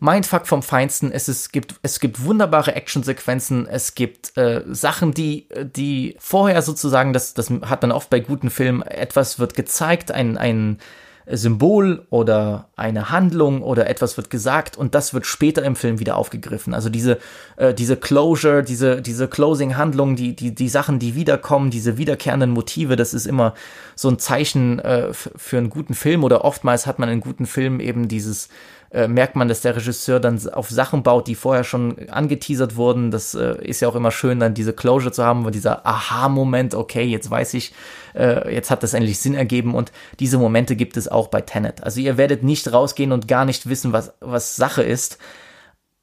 [0.00, 1.12] Mindfuck vom Feinsten.
[1.12, 3.66] Es, ist, gibt, es gibt wunderbare Actionsequenzen.
[3.66, 8.50] Es gibt äh, Sachen, die, die vorher sozusagen, das, das hat man oft bei guten
[8.50, 10.78] Filmen, etwas wird gezeigt, ein, ein
[11.26, 16.16] Symbol oder eine Handlung oder etwas wird gesagt und das wird später im Film wieder
[16.16, 16.74] aufgegriffen.
[16.74, 17.18] Also diese,
[17.56, 22.96] äh, diese Closure, diese, diese Closing-Handlung, die, die, die Sachen, die wiederkommen, diese wiederkehrenden Motive,
[22.96, 23.54] das ist immer
[23.96, 27.80] so ein Zeichen äh, für einen guten Film oder oftmals hat man in guten Filmen
[27.80, 28.50] eben dieses
[28.94, 33.10] äh, merkt man, dass der Regisseur dann auf Sachen baut, die vorher schon angeteasert wurden.
[33.10, 37.02] Das äh, ist ja auch immer schön, dann diese Closure zu haben, dieser Aha-Moment, okay,
[37.02, 37.74] jetzt weiß ich,
[38.14, 39.90] äh, jetzt hat das endlich Sinn ergeben und
[40.20, 41.82] diese Momente gibt es auch bei Tenet.
[41.82, 45.18] Also ihr werdet nicht rausgehen und gar nicht wissen, was, was Sache ist.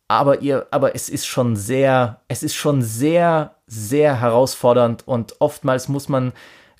[0.09, 5.87] Aber ihr, aber es ist schon sehr, es ist schon sehr, sehr herausfordernd und oftmals
[5.87, 6.33] muss man,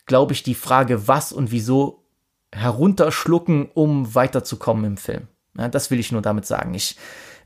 [0.08, 2.04] glaube ich, die Frage, was und wieso
[2.52, 5.30] herunterschlucken, um weiterzukommen im Film.
[5.58, 6.74] Ja, das will ich nur damit sagen.
[6.74, 6.96] Ich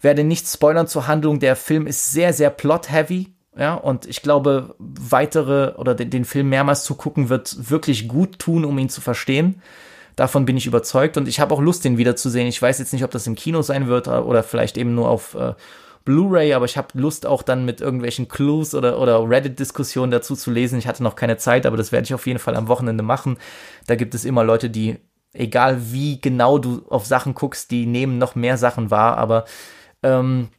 [0.01, 1.39] werde nicht spoilern zur Handlung.
[1.39, 3.34] Der Film ist sehr, sehr plot-heavy.
[3.58, 8.38] Ja, und ich glaube, weitere oder den, den Film mehrmals zu gucken wird wirklich gut
[8.38, 9.62] tun, um ihn zu verstehen.
[10.18, 12.47] Davon bin ich überzeugt und ich habe auch Lust, den wiederzusehen.
[12.47, 15.36] Ich weiß jetzt nicht, ob das im Kino sein wird oder vielleicht eben nur auf
[15.36, 15.53] äh,
[16.06, 20.51] Blu-ray, aber ich habe Lust auch dann mit irgendwelchen Clues oder, oder Reddit-Diskussionen dazu zu
[20.51, 20.78] lesen.
[20.78, 23.38] Ich hatte noch keine Zeit, aber das werde ich auf jeden Fall am Wochenende machen.
[23.88, 24.97] Da gibt es immer Leute, die
[25.36, 29.45] egal wie genau du auf Sachen guckst, die nehmen noch mehr Sachen wahr, aber
[30.03, 30.49] ähm,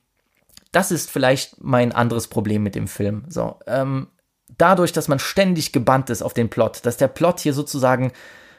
[0.72, 3.24] das ist vielleicht mein anderes Problem mit dem Film.
[3.28, 4.08] So, ähm,
[4.58, 8.12] dadurch, dass man ständig gebannt ist auf den Plot, dass der Plot hier sozusagen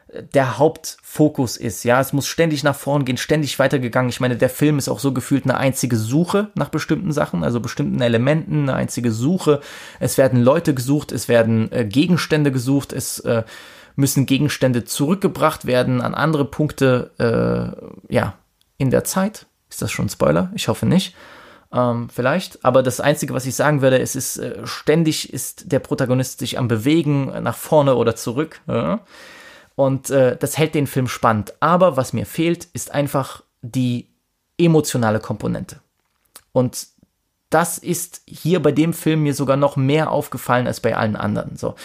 [0.07, 4.09] äh, der Hauptfokus ist, ja, es muss ständig nach vorn gehen, ständig weitergegangen.
[4.09, 7.59] Ich meine, der Film ist auch so gefühlt eine einzige Suche nach bestimmten Sachen, also
[7.59, 9.61] bestimmten Elementen, eine einzige Suche.
[9.99, 13.43] Es werden Leute gesucht, es werden äh, Gegenstände gesucht, es äh,
[13.97, 18.35] müssen Gegenstände zurückgebracht werden an andere Punkte, äh, ja,
[18.77, 19.47] in der Zeit.
[19.69, 20.51] Ist das schon Spoiler?
[20.55, 21.15] Ich hoffe nicht.
[21.73, 22.63] Ähm, vielleicht.
[22.63, 26.57] Aber das Einzige, was ich sagen würde, es ist äh, ständig ist der Protagonist sich
[26.57, 28.61] am Bewegen nach vorne oder zurück.
[28.67, 29.01] Ja.
[29.75, 31.55] Und äh, das hält den Film spannend.
[31.59, 34.07] Aber was mir fehlt, ist einfach die
[34.59, 35.81] emotionale Komponente.
[36.51, 36.87] Und
[37.49, 41.55] das ist hier bei dem Film mir sogar noch mehr aufgefallen als bei allen anderen.
[41.55, 41.75] So.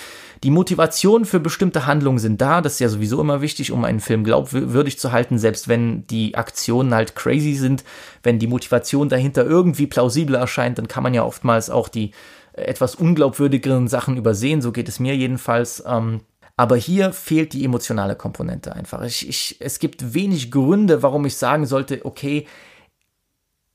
[0.42, 2.60] Die Motivationen für bestimmte Handlungen sind da.
[2.60, 6.34] Das ist ja sowieso immer wichtig, um einen Film glaubwürdig zu halten, selbst wenn die
[6.34, 7.84] Aktionen halt crazy sind.
[8.24, 12.10] Wenn die Motivation dahinter irgendwie plausibel erscheint, dann kann man ja oftmals auch die
[12.54, 14.62] äh, etwas unglaubwürdigeren Sachen übersehen.
[14.62, 15.84] So geht es mir jedenfalls.
[15.86, 16.22] Ähm,
[16.56, 19.02] aber hier fehlt die emotionale Komponente einfach.
[19.02, 22.46] Ich, ich, es gibt wenig Gründe, warum ich sagen sollte, okay,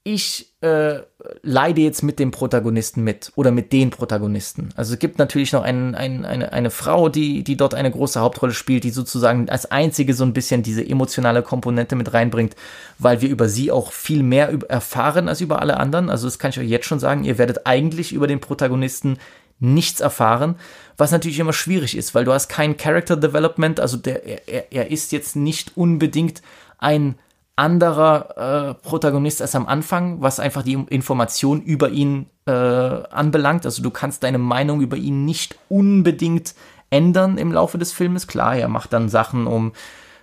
[0.07, 1.01] ich äh,
[1.41, 4.69] leide jetzt mit dem Protagonisten mit oder mit den Protagonisten.
[4.77, 8.21] Also es gibt natürlich noch ein, ein, eine, eine Frau, die, die dort eine große
[8.21, 12.55] Hauptrolle spielt, die sozusagen als einzige so ein bisschen diese emotionale Komponente mit reinbringt,
[12.97, 16.09] weil wir über sie auch viel mehr erfahren als über alle anderen.
[16.09, 19.17] Also das kann ich euch jetzt schon sagen, ihr werdet eigentlich über den Protagonisten
[19.59, 20.55] nichts erfahren,
[20.95, 24.89] was natürlich immer schwierig ist, weil du hast kein Character Development, also der, er, er
[24.89, 26.41] ist jetzt nicht unbedingt
[26.77, 27.15] ein
[27.57, 33.65] anderer äh, Protagonist als am Anfang, was einfach die Information über ihn äh, anbelangt.
[33.65, 36.53] Also du kannst deine Meinung über ihn nicht unbedingt
[36.89, 38.27] ändern im Laufe des Filmes.
[38.27, 39.73] Klar, er macht dann Sachen, um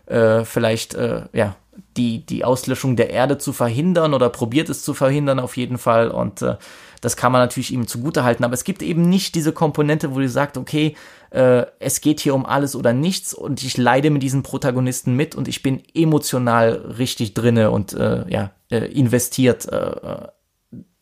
[0.06, 1.56] äh, vielleicht äh, ja
[1.96, 6.10] die die Auslöschung der Erde zu verhindern oder probiert es zu verhindern auf jeden Fall
[6.10, 6.56] und äh,
[7.04, 10.20] das kann man natürlich ihm zugute halten, aber es gibt eben nicht diese Komponente, wo
[10.20, 10.96] du sagst, okay,
[11.30, 15.34] äh, es geht hier um alles oder nichts und ich leide mit diesen Protagonisten mit
[15.34, 19.66] und ich bin emotional richtig drinne und äh, ja, äh, investiert.
[19.66, 20.28] Äh, äh,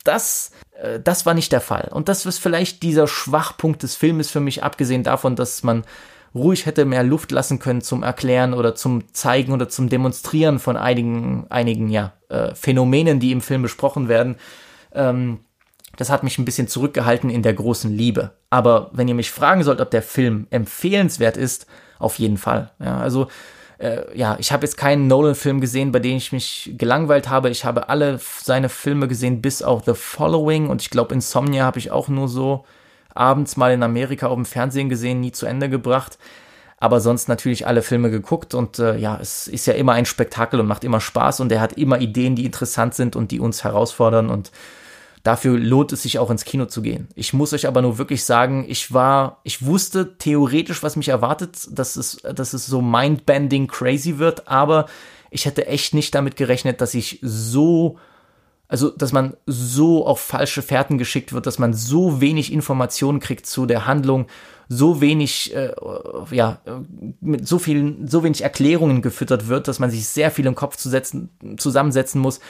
[0.05, 1.89] das, äh, das war nicht der Fall.
[1.93, 5.85] Und das ist vielleicht dieser Schwachpunkt des Filmes für mich, abgesehen davon, dass man
[6.35, 10.77] ruhig hätte mehr Luft lassen können zum Erklären oder zum Zeigen oder zum Demonstrieren von
[10.77, 14.37] einigen, einigen ja, äh, Phänomenen, die im Film besprochen werden.
[14.95, 15.41] Ähm,
[15.97, 18.33] das hat mich ein bisschen zurückgehalten in der großen Liebe.
[18.51, 21.67] Aber wenn ihr mich fragen sollt, ob der Film empfehlenswert ist,
[21.99, 22.71] auf jeden Fall.
[22.79, 23.29] Ja, also
[23.79, 27.51] äh, ja, ich habe jetzt keinen Nolan-Film gesehen, bei dem ich mich gelangweilt habe.
[27.51, 31.79] Ich habe alle seine Filme gesehen, bis auch The Following und ich glaube Insomnia habe
[31.79, 32.65] ich auch nur so
[33.15, 36.19] abends mal in Amerika auf dem Fernsehen gesehen, nie zu Ende gebracht.
[36.79, 40.59] Aber sonst natürlich alle Filme geguckt und äh, ja, es ist ja immer ein Spektakel
[40.59, 43.63] und macht immer Spaß und er hat immer Ideen, die interessant sind und die uns
[43.63, 44.51] herausfordern und
[45.23, 47.07] Dafür lohnt es sich auch ins Kino zu gehen.
[47.15, 51.69] Ich muss euch aber nur wirklich sagen, ich war, ich wusste theoretisch, was mich erwartet,
[51.71, 54.87] dass es, dass es so mindbending crazy wird, aber
[55.31, 57.99] ich hätte echt nicht damit gerechnet, dass ich so,
[58.67, 63.47] also, dass man so auf falsche Fährten geschickt wird, dass man so wenig Informationen kriegt
[63.47, 64.27] zu der Handlung,
[64.69, 65.73] so wenig, äh,
[66.33, 66.61] ja,
[67.21, 70.77] mit so vielen, so wenig Erklärungen gefüttert wird, dass man sich sehr viel im Kopf
[70.77, 72.41] zu setzen, zusammensetzen muss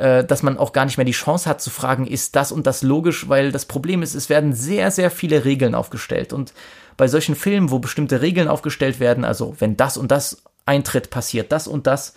[0.00, 2.66] äh, dass man auch gar nicht mehr die Chance hat zu fragen, ist das und
[2.66, 6.32] das logisch, weil das Problem ist, es werden sehr, sehr viele Regeln aufgestellt.
[6.32, 6.54] Und
[6.96, 11.52] bei solchen Filmen, wo bestimmte Regeln aufgestellt werden, also wenn das und das eintritt, passiert
[11.52, 12.14] das und das,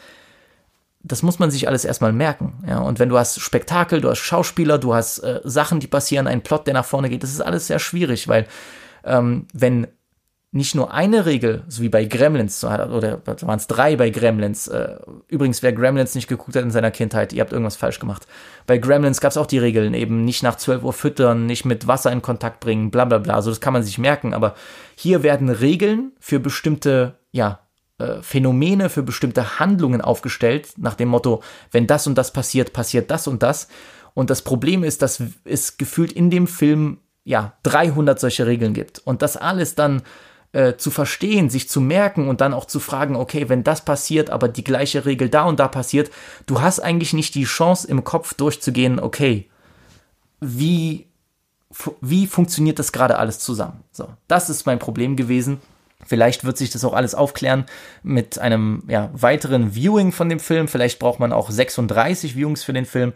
[1.01, 2.63] das muss man sich alles erstmal merken.
[2.65, 6.27] Ja, und wenn du hast Spektakel, du hast Schauspieler, du hast äh, Sachen, die passieren,
[6.27, 8.47] einen Plot, der nach vorne geht, das ist alles sehr schwierig, weil
[9.03, 9.87] ähm, wenn
[10.53, 14.67] nicht nur eine Regel, so wie bei Gremlins, oder waren es drei bei Gremlins.
[14.67, 14.97] Äh,
[15.27, 18.27] übrigens, wer Gremlins nicht geguckt hat in seiner Kindheit, ihr habt irgendwas falsch gemacht.
[18.67, 21.87] Bei Gremlins gab es auch die Regeln, eben nicht nach 12 Uhr füttern, nicht mit
[21.87, 23.41] Wasser in Kontakt bringen, bla bla bla.
[23.41, 24.53] So, das kann man sich merken, aber
[24.95, 27.61] hier werden Regeln für bestimmte, ja,
[27.97, 31.41] äh, Phänomene, für bestimmte Handlungen aufgestellt, nach dem Motto,
[31.71, 33.69] wenn das und das passiert, passiert das und das.
[34.13, 38.99] Und das Problem ist, dass es gefühlt in dem Film, ja, 300 solche Regeln gibt.
[38.99, 40.03] Und das alles dann
[40.53, 44.29] äh, zu verstehen, sich zu merken und dann auch zu fragen, okay, wenn das passiert,
[44.29, 46.11] aber die gleiche Regel da und da passiert,
[46.45, 49.49] du hast eigentlich nicht die Chance im Kopf durchzugehen, okay,
[50.39, 51.07] wie,
[52.01, 53.83] wie funktioniert das gerade alles zusammen?
[53.91, 55.59] So, das ist mein Problem gewesen.
[56.05, 57.65] Vielleicht wird sich das auch alles aufklären
[58.03, 60.67] mit einem ja, weiteren Viewing von dem Film.
[60.67, 63.13] Vielleicht braucht man auch 36 Viewings für den Film.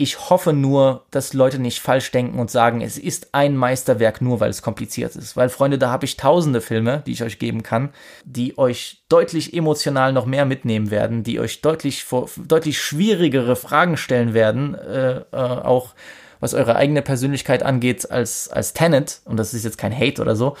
[0.00, 4.38] Ich hoffe nur, dass Leute nicht falsch denken und sagen, es ist ein Meisterwerk nur,
[4.38, 5.36] weil es kompliziert ist.
[5.36, 7.90] Weil, Freunde, da habe ich tausende Filme, die ich euch geben kann,
[8.24, 13.96] die euch deutlich emotional noch mehr mitnehmen werden, die euch deutlich, vor, deutlich schwierigere Fragen
[13.96, 15.94] stellen werden, äh, äh, auch
[16.38, 20.36] was eure eigene Persönlichkeit angeht, als, als Tenet, und das ist jetzt kein Hate oder
[20.36, 20.56] so,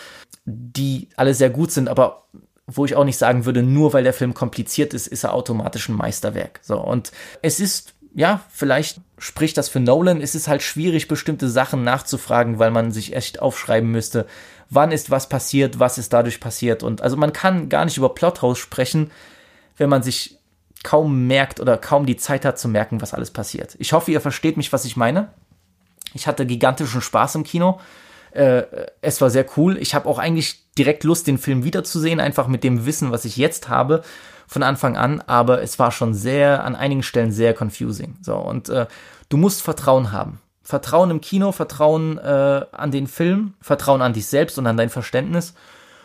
[0.46, 2.24] die alle sehr gut sind, aber
[2.66, 5.88] wo ich auch nicht sagen würde, nur weil der Film kompliziert ist, ist er automatisch
[5.88, 6.60] ein Meisterwerk.
[6.62, 10.20] So, und es ist ja, vielleicht spricht das für Nolan.
[10.20, 14.26] Es ist halt schwierig, bestimmte Sachen nachzufragen, weil man sich echt aufschreiben müsste,
[14.70, 16.82] wann ist was passiert, was ist dadurch passiert.
[16.82, 19.12] Und also man kann gar nicht über Plothouse sprechen,
[19.76, 20.40] wenn man sich
[20.82, 23.76] kaum merkt oder kaum die Zeit hat zu merken, was alles passiert.
[23.78, 25.28] Ich hoffe, ihr versteht mich, was ich meine.
[26.12, 27.78] Ich hatte gigantischen Spaß im Kino.
[28.32, 28.64] äh,
[29.00, 29.78] es war sehr cool.
[29.78, 33.36] Ich habe auch eigentlich direkt Lust, den Film wiederzusehen, einfach mit dem Wissen, was ich
[33.36, 34.02] jetzt habe
[34.48, 38.16] von Anfang an, aber es war schon sehr, an einigen Stellen sehr confusing.
[38.22, 38.86] So, und äh,
[39.28, 40.40] du musst Vertrauen haben.
[40.62, 44.90] Vertrauen im Kino, Vertrauen äh, an den Film, Vertrauen an dich selbst und an dein
[44.90, 45.54] Verständnis.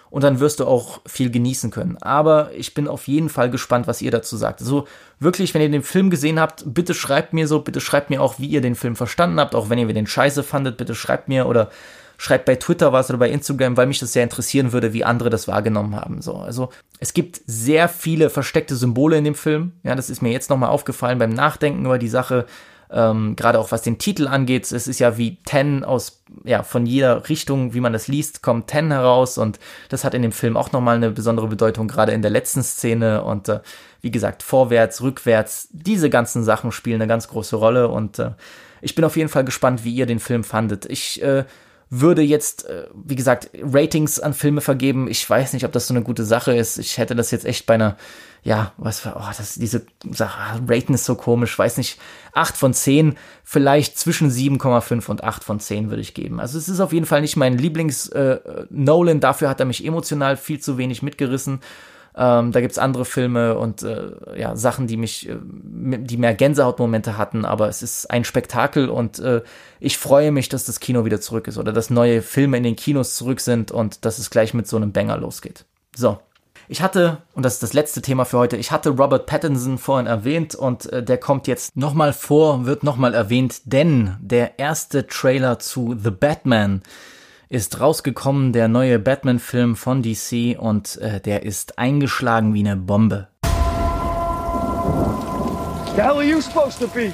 [0.10, 1.98] Und dann wirst du auch viel genießen können.
[2.00, 4.62] Aber ich bin auf jeden Fall gespannt, was ihr dazu sagt.
[4.62, 4.88] Also
[5.20, 8.38] wirklich, wenn ihr den Film gesehen habt, bitte schreibt mir so, bitte schreibt mir auch,
[8.38, 9.56] wie ihr den Film verstanden habt.
[9.56, 11.72] Auch wenn ihr den scheiße fandet, bitte schreibt mir oder
[12.18, 15.30] schreibt bei Twitter was oder bei Instagram, weil mich das sehr interessieren würde, wie andere
[15.30, 16.22] das wahrgenommen haben.
[16.22, 19.74] So, also es gibt sehr viele versteckte Symbole in dem Film.
[19.84, 22.46] Ja, das ist mir jetzt nochmal aufgefallen beim Nachdenken über die Sache.
[22.94, 26.86] Ähm, Gerade auch was den Titel angeht, es ist ja wie Ten aus, ja, von
[26.86, 29.60] jeder Richtung, wie man das liest, kommt Ten heraus und
[29.90, 33.24] das hat in dem Film auch nochmal eine besondere Bedeutung, gerade in der letzten Szene
[33.24, 33.62] und äh,
[34.02, 38.32] wie gesagt, vorwärts, rückwärts, diese ganzen Sachen spielen eine ganz große Rolle und äh,
[38.82, 40.86] ich bin auf jeden Fall gespannt, wie ihr den Film fandet.
[40.86, 41.46] Ich äh,
[42.00, 45.08] würde jetzt, äh, wie gesagt, Ratings an Filme vergeben.
[45.08, 46.80] Ich weiß nicht, ob das so eine gute Sache ist.
[46.80, 47.98] Ich hätte das jetzt echt bei einer,
[48.42, 52.00] ja, was war, oh, das, diese Sache, Rating ist so komisch, weiß nicht,
[52.34, 56.40] 8 von 10, vielleicht zwischen 7,5 und 8 von 10 würde ich geben.
[56.40, 60.36] Also es ist auf jeden Fall nicht mein Lieblings-Nolan, äh, dafür hat er mich emotional
[60.36, 61.60] viel zu wenig mitgerissen.
[62.16, 67.18] Ähm, da gibt's andere Filme und äh, ja, Sachen, die mich, äh, die mehr Gänsehautmomente
[67.18, 69.42] hatten, aber es ist ein Spektakel und äh,
[69.80, 72.76] ich freue mich, dass das Kino wieder zurück ist oder dass neue Filme in den
[72.76, 75.66] Kinos zurück sind und dass es gleich mit so einem Banger losgeht.
[75.96, 76.20] So.
[76.70, 80.08] Ich hatte, und das ist das letzte Thema für heute, ich hatte Robert Pattinson vorhin
[80.08, 85.60] erwähnt und äh, der kommt jetzt nochmal vor, wird nochmal erwähnt, denn der erste Trailer
[85.60, 86.82] zu The Batman
[87.54, 93.28] ist rausgekommen, der neue Batman-Film von DC und äh, der ist eingeschlagen wie eine Bombe.
[95.96, 97.14] The hell are you supposed to be?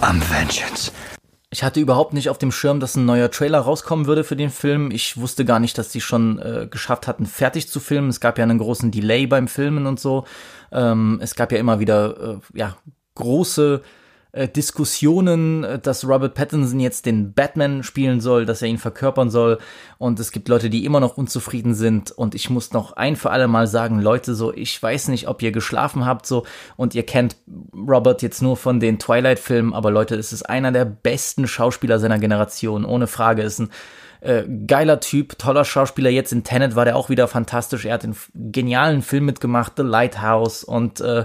[0.00, 0.92] I'm vengeance.
[1.54, 4.50] Ich hatte überhaupt nicht auf dem Schirm, dass ein neuer Trailer rauskommen würde für den
[4.50, 4.90] Film.
[4.90, 8.08] Ich wusste gar nicht, dass die schon äh, geschafft hatten, fertig zu filmen.
[8.08, 10.24] Es gab ja einen großen Delay beim Filmen und so.
[10.72, 12.76] Ähm, es gab ja immer wieder äh, ja
[13.14, 13.82] große
[14.34, 19.30] äh, Diskussionen, äh, dass Robert Pattinson jetzt den Batman spielen soll, dass er ihn verkörpern
[19.30, 19.58] soll.
[19.98, 22.10] Und es gibt Leute, die immer noch unzufrieden sind.
[22.10, 25.40] Und ich muss noch ein für alle Mal sagen, Leute, so, ich weiß nicht, ob
[25.42, 26.44] ihr geschlafen habt, so,
[26.76, 27.36] und ihr kennt
[27.74, 32.18] Robert jetzt nur von den Twilight-Filmen, aber Leute, es ist einer der besten Schauspieler seiner
[32.18, 33.42] Generation, ohne Frage.
[33.42, 33.70] Ist ein
[34.20, 36.10] äh, geiler Typ, toller Schauspieler.
[36.10, 37.84] Jetzt in Tenet war der auch wieder fantastisch.
[37.84, 41.24] Er hat einen genialen Film mitgemacht, The Lighthouse und äh,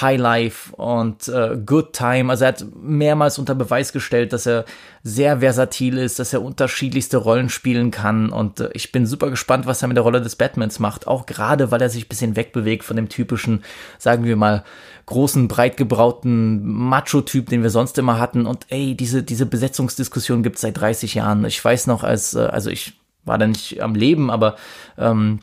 [0.00, 2.30] High Life und äh, Good Time.
[2.30, 4.64] Also er hat mehrmals unter Beweis gestellt, dass er
[5.02, 8.30] sehr versatil ist, dass er unterschiedlichste Rollen spielen kann.
[8.30, 11.06] Und äh, ich bin super gespannt, was er mit der Rolle des Batmans macht.
[11.06, 13.62] Auch gerade, weil er sich ein bisschen wegbewegt von dem typischen,
[13.98, 14.64] sagen wir mal,
[15.06, 18.46] großen, breit gebrauten Macho-Typ, den wir sonst immer hatten.
[18.46, 21.44] Und ey, diese, diese Besetzungsdiskussion gibt's seit 30 Jahren.
[21.44, 24.56] Ich weiß noch, als, äh, also ich war da nicht am Leben, aber
[24.98, 25.40] ähm,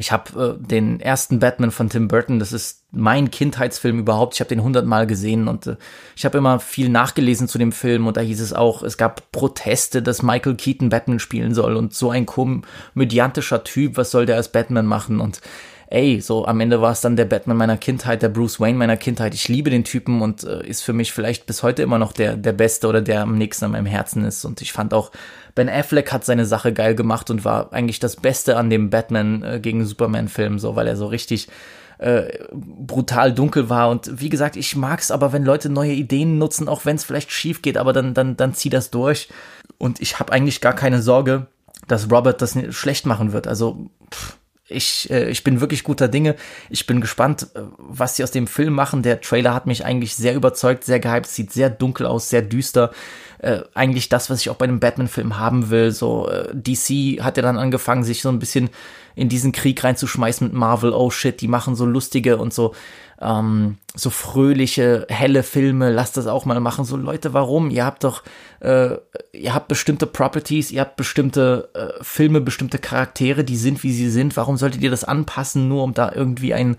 [0.00, 4.34] ich habe äh, den ersten Batman von Tim Burton, das ist mein Kindheitsfilm überhaupt.
[4.34, 5.76] Ich habe den hundertmal gesehen und äh,
[6.16, 9.30] ich habe immer viel nachgelesen zu dem Film und da hieß es auch, es gab
[9.30, 14.36] Proteste, dass Michael Keaton Batman spielen soll und so ein komödiantischer Typ, was soll der
[14.36, 15.42] als Batman machen und
[15.88, 18.96] ey, so am Ende war es dann der Batman meiner Kindheit, der Bruce Wayne meiner
[18.96, 19.34] Kindheit.
[19.34, 22.36] Ich liebe den Typen und äh, ist für mich vielleicht bis heute immer noch der,
[22.36, 24.44] der Beste oder der am nächsten an meinem Herzen ist.
[24.44, 25.10] Und ich fand auch,
[25.54, 29.42] Ben Affleck hat seine Sache geil gemacht und war eigentlich das Beste an dem Batman
[29.42, 31.48] äh, gegen Superman-Film, so, weil er so richtig
[31.98, 33.90] äh, brutal dunkel war.
[33.90, 37.30] Und wie gesagt, ich mag's aber, wenn Leute neue Ideen nutzen, auch wenn es vielleicht
[37.30, 39.28] schief geht, aber dann, dann, dann zieh das durch.
[39.78, 41.46] Und ich habe eigentlich gar keine Sorge,
[41.88, 43.46] dass Robert das schlecht machen wird.
[43.46, 44.36] Also, pff,
[44.70, 46.36] ich, äh, ich bin wirklich guter Dinge.
[46.70, 49.02] Ich bin gespannt, äh, was sie aus dem Film machen.
[49.02, 52.92] Der Trailer hat mich eigentlich sehr überzeugt, sehr gehypt, sieht sehr dunkel aus, sehr düster.
[53.40, 55.92] Äh, eigentlich das, was ich auch bei einem Batman-Film haben will.
[55.92, 58.70] So, äh, DC hat ja dann angefangen, sich so ein bisschen
[59.14, 60.92] in diesen Krieg reinzuschmeißen mit Marvel.
[60.92, 62.74] Oh shit, die machen so lustige und so
[63.20, 66.84] ähm, so fröhliche, helle Filme, lasst das auch mal machen.
[66.84, 67.70] So Leute, warum?
[67.70, 68.22] Ihr habt doch,
[68.60, 68.96] äh,
[69.32, 74.10] ihr habt bestimmte Properties, ihr habt bestimmte äh, Filme, bestimmte Charaktere, die sind, wie sie
[74.10, 74.36] sind.
[74.36, 76.76] Warum solltet ihr das anpassen, nur um da irgendwie einen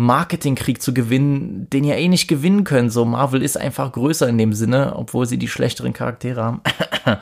[0.00, 2.92] Marketingkrieg zu gewinnen, den ihr eh nicht gewinnen könnt?
[2.92, 6.60] So Marvel ist einfach größer in dem Sinne, obwohl sie die schlechteren Charaktere haben.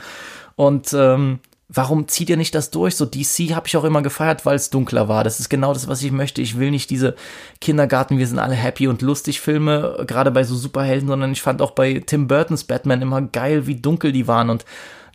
[0.56, 2.94] Und ähm, warum zieht ihr nicht das durch?
[2.94, 5.24] So DC habe ich auch immer gefeiert, weil es dunkler war.
[5.24, 6.42] Das ist genau das, was ich möchte.
[6.42, 7.16] Ich will nicht diese
[7.62, 11.62] Kindergarten, wir sind alle happy und lustig Filme, gerade bei so Superhelden, sondern ich fand
[11.62, 14.66] auch bei Tim Burtons Batman immer geil, wie dunkel die waren und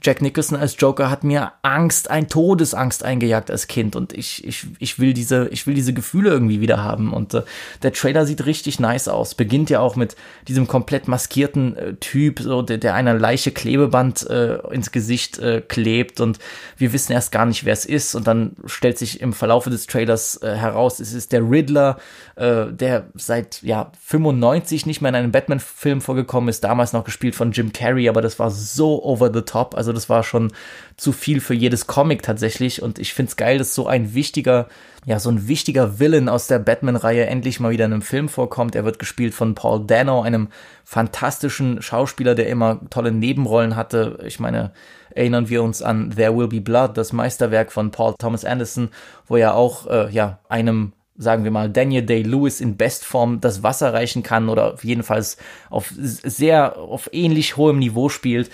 [0.03, 3.95] Jack Nicholson als Joker hat mir Angst, ein Todesangst eingejagt als Kind.
[3.95, 7.13] Und ich, ich, ich will diese, ich will diese Gefühle irgendwie wieder haben.
[7.13, 7.43] Und äh,
[7.83, 9.35] der Trailer sieht richtig nice aus.
[9.35, 10.15] Beginnt ja auch mit
[10.47, 15.61] diesem komplett maskierten äh, Typ, so der, der einer Leiche Klebeband äh, ins Gesicht äh,
[15.61, 16.19] klebt.
[16.19, 16.39] Und
[16.77, 18.15] wir wissen erst gar nicht, wer es ist.
[18.15, 21.97] Und dann stellt sich im Verlaufe des Trailers äh, heraus, es ist der Riddler,
[22.37, 27.35] äh, der seit ja 95 nicht mehr in einem Batman-Film vorgekommen ist, damals noch gespielt
[27.35, 29.75] von Jim Carrey, aber das war so over the top.
[29.75, 30.51] Also das war schon
[30.97, 32.81] zu viel für jedes Comic tatsächlich.
[32.81, 34.67] Und ich finde es geil, dass so ein wichtiger,
[35.05, 38.75] ja, so ein wichtiger Villain aus der Batman-Reihe endlich mal wieder in einem Film vorkommt.
[38.75, 40.49] Er wird gespielt von Paul Dano, einem
[40.83, 44.19] fantastischen Schauspieler, der immer tolle Nebenrollen hatte.
[44.25, 44.71] Ich meine,
[45.15, 48.89] erinnern wir uns an There Will Be Blood, das Meisterwerk von Paul Thomas Anderson,
[49.27, 53.93] wo er auch, äh, ja, einem sagen wir mal, Daniel Day-Lewis in Bestform das Wasser
[53.93, 55.37] reichen kann oder jedenfalls
[55.69, 58.49] auf sehr, auf ähnlich hohem Niveau spielt.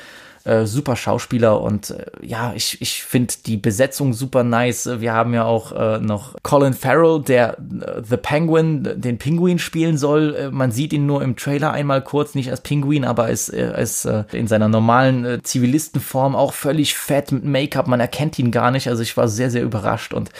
[0.47, 4.89] Äh, super Schauspieler und äh, ja, ich, ich finde die Besetzung super nice.
[5.01, 9.97] Wir haben ja auch äh, noch Colin Farrell, der äh, The Penguin, den Pinguin spielen
[9.97, 10.35] soll.
[10.35, 13.73] Äh, man sieht ihn nur im Trailer einmal kurz, nicht als Pinguin, aber als, äh,
[13.75, 17.87] als in seiner normalen Zivilistenform auch völlig fett mit Make-up.
[17.89, 18.87] Man erkennt ihn gar nicht.
[18.87, 20.31] Also ich war sehr, sehr überrascht und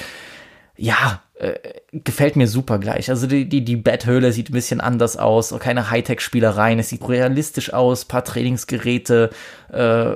[0.78, 1.56] ja, äh,
[1.92, 3.10] gefällt mir super gleich.
[3.10, 7.74] Also die, die, die Betthöhle sieht ein bisschen anders aus, keine Hightech-Spielereien, es sieht realistisch
[7.74, 9.32] aus, paar Trainingsgeräte,
[9.72, 10.16] äh,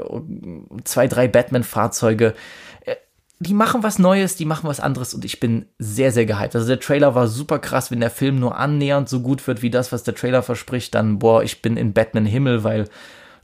[0.84, 2.34] zwei, drei Batman-Fahrzeuge.
[2.86, 2.96] Äh,
[3.40, 6.56] die machen was Neues, die machen was anderes und ich bin sehr, sehr gehypt.
[6.56, 9.72] Also der Trailer war super krass, wenn der Film nur annähernd so gut wird wie
[9.72, 12.88] das, was der Trailer verspricht, dann boah, ich bin in Batman-Himmel, weil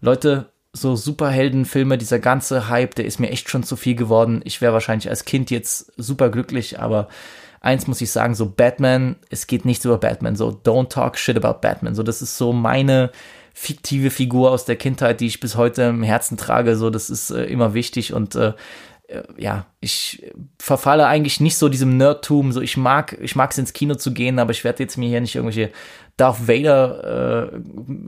[0.02, 0.50] Leute,
[0.82, 4.42] so Superheldenfilme, dieser ganze Hype, der ist mir echt schon zu viel geworden.
[4.44, 7.08] Ich wäre wahrscheinlich als Kind jetzt super glücklich, aber
[7.62, 11.38] eins muss ich sagen, so Batman, es geht nicht über Batman, so don't talk shit
[11.38, 11.96] about Batman.
[11.96, 13.12] So, das ist so meine
[13.54, 16.76] fiktive Figur aus der Kindheit, die ich bis heute im Herzen trage.
[16.76, 18.54] So, das ist äh, immer wichtig und äh,
[19.38, 22.52] ja, ich verfalle eigentlich nicht so diesem Nerdtum.
[22.52, 25.08] So, ich mag, ich mag es ins Kino zu gehen, aber ich werde jetzt mir
[25.08, 25.72] hier nicht irgendwelche
[26.18, 27.58] Darth Vader äh,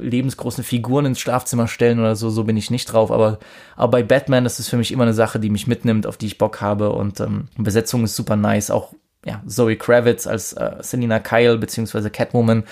[0.04, 2.30] lebensgroßen Figuren ins Schlafzimmer stellen oder so.
[2.30, 3.12] So bin ich nicht drauf.
[3.12, 3.40] Aber,
[3.76, 6.26] aber bei Batman das ist für mich immer eine Sache, die mich mitnimmt, auf die
[6.26, 6.92] ich Bock habe.
[6.92, 8.70] Und ähm, Besetzung ist super nice.
[8.70, 8.94] Auch
[9.26, 12.64] ja, Zoe Kravitz als äh, Selina Kyle beziehungsweise Catwoman.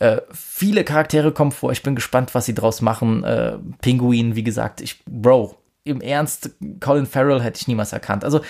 [0.00, 1.70] Äh, viele Charaktere kommen vor.
[1.70, 3.22] Ich bin gespannt, was sie draus machen.
[3.22, 8.24] Äh, Pinguin, wie gesagt, ich, Bro, im Ernst, Colin Farrell hätte ich niemals erkannt.
[8.24, 8.40] Also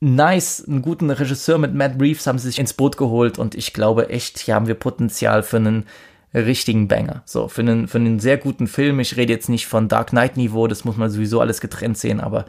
[0.00, 3.72] nice, einen guten Regisseur mit Matt Reeves haben sie sich ins Boot geholt und ich
[3.72, 5.86] glaube echt, hier haben wir Potenzial für einen
[6.34, 7.22] richtigen Banger.
[7.24, 9.00] So, für einen, für einen sehr guten Film.
[9.00, 12.20] Ich rede jetzt nicht von Dark Knight Niveau, das muss man sowieso alles getrennt sehen,
[12.20, 12.44] aber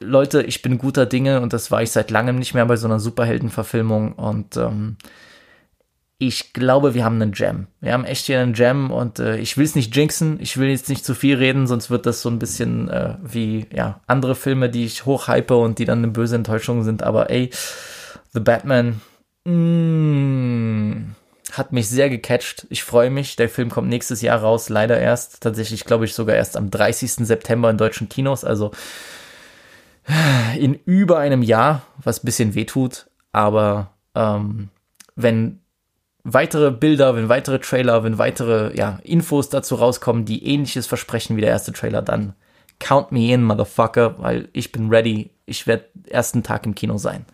[0.00, 2.86] Leute, ich bin guter Dinge und das war ich seit langem nicht mehr bei so
[2.86, 4.96] einer Superheldenverfilmung und ähm,
[6.20, 7.68] ich glaube, wir haben einen Jam.
[7.80, 10.68] Wir haben echt hier einen Jam und äh, ich will es nicht jinxen, ich will
[10.68, 14.34] jetzt nicht zu viel reden, sonst wird das so ein bisschen äh, wie ja andere
[14.34, 17.04] Filme, die ich hochhype und die dann eine böse Enttäuschung sind.
[17.04, 17.50] Aber ey,
[18.32, 19.00] The Batman
[19.44, 21.14] mm,
[21.52, 22.66] hat mich sehr gecatcht.
[22.68, 23.36] Ich freue mich.
[23.36, 25.40] Der Film kommt nächstes Jahr raus, leider erst.
[25.40, 27.12] Tatsächlich glaube ich sogar erst am 30.
[27.26, 28.72] September in deutschen Kinos, also
[30.58, 33.06] in über einem Jahr, was bisschen wehtut.
[33.30, 34.70] Aber ähm,
[35.14, 35.60] wenn
[36.34, 41.40] weitere Bilder, wenn weitere Trailer, wenn weitere ja, Infos dazu rauskommen, die ähnliches versprechen wie
[41.40, 42.34] der erste Trailer, dann
[42.78, 45.30] count me in, Motherfucker, weil ich bin ready.
[45.46, 47.24] Ich werde ersten Tag im Kino sein.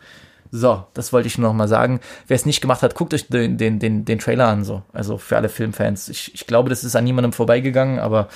[0.51, 2.01] So, das wollte ich nur noch mal sagen.
[2.29, 4.83] Wer es nicht gemacht hat, guckt euch den, den, den, den Trailer an, so.
[4.93, 6.09] Also für alle Filmfans.
[6.09, 8.29] Ich, ich glaube, das ist an niemandem vorbeigegangen, aber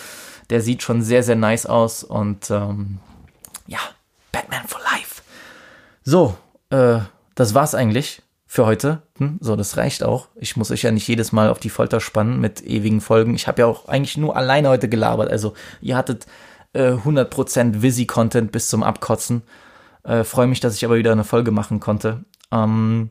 [0.51, 2.99] der sieht schon sehr, sehr nice aus und ähm,
[3.67, 3.79] ja,
[4.33, 5.23] Batman for Life.
[6.03, 6.37] So,
[6.71, 6.99] äh,
[7.35, 9.03] das war's eigentlich für heute.
[9.19, 10.29] Hm, so, das reicht auch.
[10.35, 13.35] Ich muss euch ja nicht jedes Mal auf die Folter spannen mit ewigen Folgen.
[13.35, 15.31] Ich habe ja auch eigentlich nur alleine heute gelabert.
[15.31, 16.27] Also, ihr hattet
[16.73, 19.43] äh, 100% Visi-Content bis zum Abkotzen.
[20.03, 22.25] Äh, Freue mich, dass ich aber wieder eine Folge machen konnte.
[22.51, 23.11] Ähm,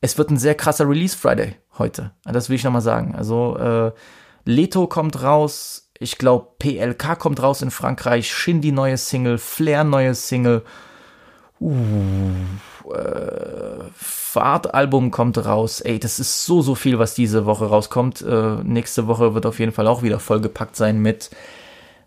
[0.00, 2.12] es wird ein sehr krasser Release Friday heute.
[2.24, 3.16] Das will ich nochmal sagen.
[3.16, 3.92] Also, äh,
[4.44, 5.90] Leto kommt raus.
[5.98, 8.32] Ich glaube, PLK kommt raus in Frankreich.
[8.32, 9.38] Shindy neue Single.
[9.38, 10.62] Flair neue Single.
[11.60, 15.80] Uh, äh, Fahrtalbum kommt raus.
[15.80, 18.20] Ey, das ist so, so viel, was diese Woche rauskommt.
[18.22, 21.30] Äh, nächste Woche wird auf jeden Fall auch wieder vollgepackt sein mit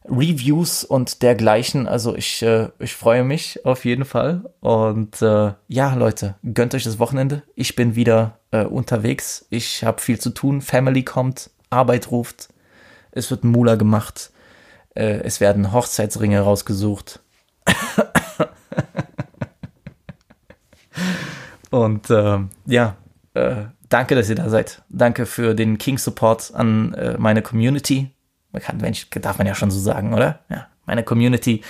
[0.06, 1.88] Reviews und dergleichen.
[1.88, 4.52] Also ich, äh, ich freue mich auf jeden Fall.
[4.60, 7.44] Und äh, ja, Leute, gönnt euch das Wochenende.
[7.56, 9.46] Ich bin wieder äh, unterwegs.
[9.50, 10.62] Ich habe viel zu tun.
[10.62, 12.50] Family kommt, Arbeit ruft.
[13.12, 14.32] Es wird Mula gemacht.
[14.96, 17.20] Äh, es werden Hochzeitsringe rausgesucht.
[21.70, 22.96] Und äh, ja,
[23.34, 24.82] äh, danke, dass ihr da seid.
[24.90, 28.12] Danke für den King Support an äh, meine Community.
[28.52, 30.40] Man kann, ich, darf man ja schon so sagen, oder?
[30.50, 31.62] Ja, meiner Community,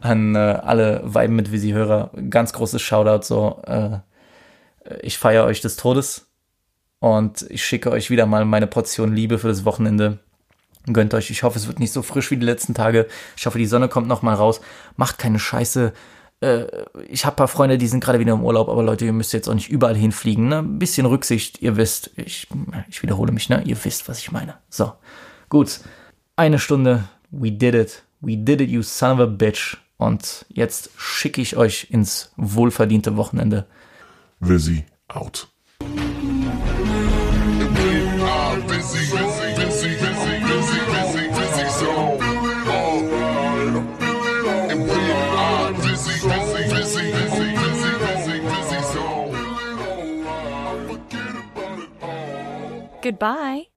[0.00, 2.10] an äh, alle Weiben mit Visi-Hörer.
[2.30, 3.24] Ganz großes Shoutout.
[3.24, 3.98] So, äh,
[5.00, 6.26] ich feiere euch des Todes
[6.98, 10.18] und ich schicke euch wieder mal meine Portion Liebe für das Wochenende.
[10.92, 11.30] Gönnt euch.
[11.30, 13.06] Ich hoffe, es wird nicht so frisch wie die letzten Tage.
[13.36, 14.60] Ich hoffe, die Sonne kommt noch mal raus.
[14.96, 15.94] Macht keine Scheiße.
[16.44, 19.32] Äh, ich habe paar Freunde, die sind gerade wieder im Urlaub, aber Leute, ihr müsst
[19.32, 20.48] jetzt auch nicht überall hinfliegen.
[20.48, 20.58] Ne?
[20.58, 22.10] Ein bisschen Rücksicht, ihr wisst.
[22.16, 22.48] Ich,
[22.88, 23.62] ich wiederhole mich, ne?
[23.64, 24.54] Ihr wisst, was ich meine.
[24.68, 24.92] So,
[25.48, 25.80] gut.
[26.36, 27.04] Eine Stunde.
[27.30, 28.02] We did it.
[28.20, 29.78] We did it, you son of a bitch.
[29.96, 33.66] Und jetzt schicke ich euch ins wohlverdiente Wochenende.
[34.40, 35.48] Vizzy out.
[53.04, 53.68] Goodbye.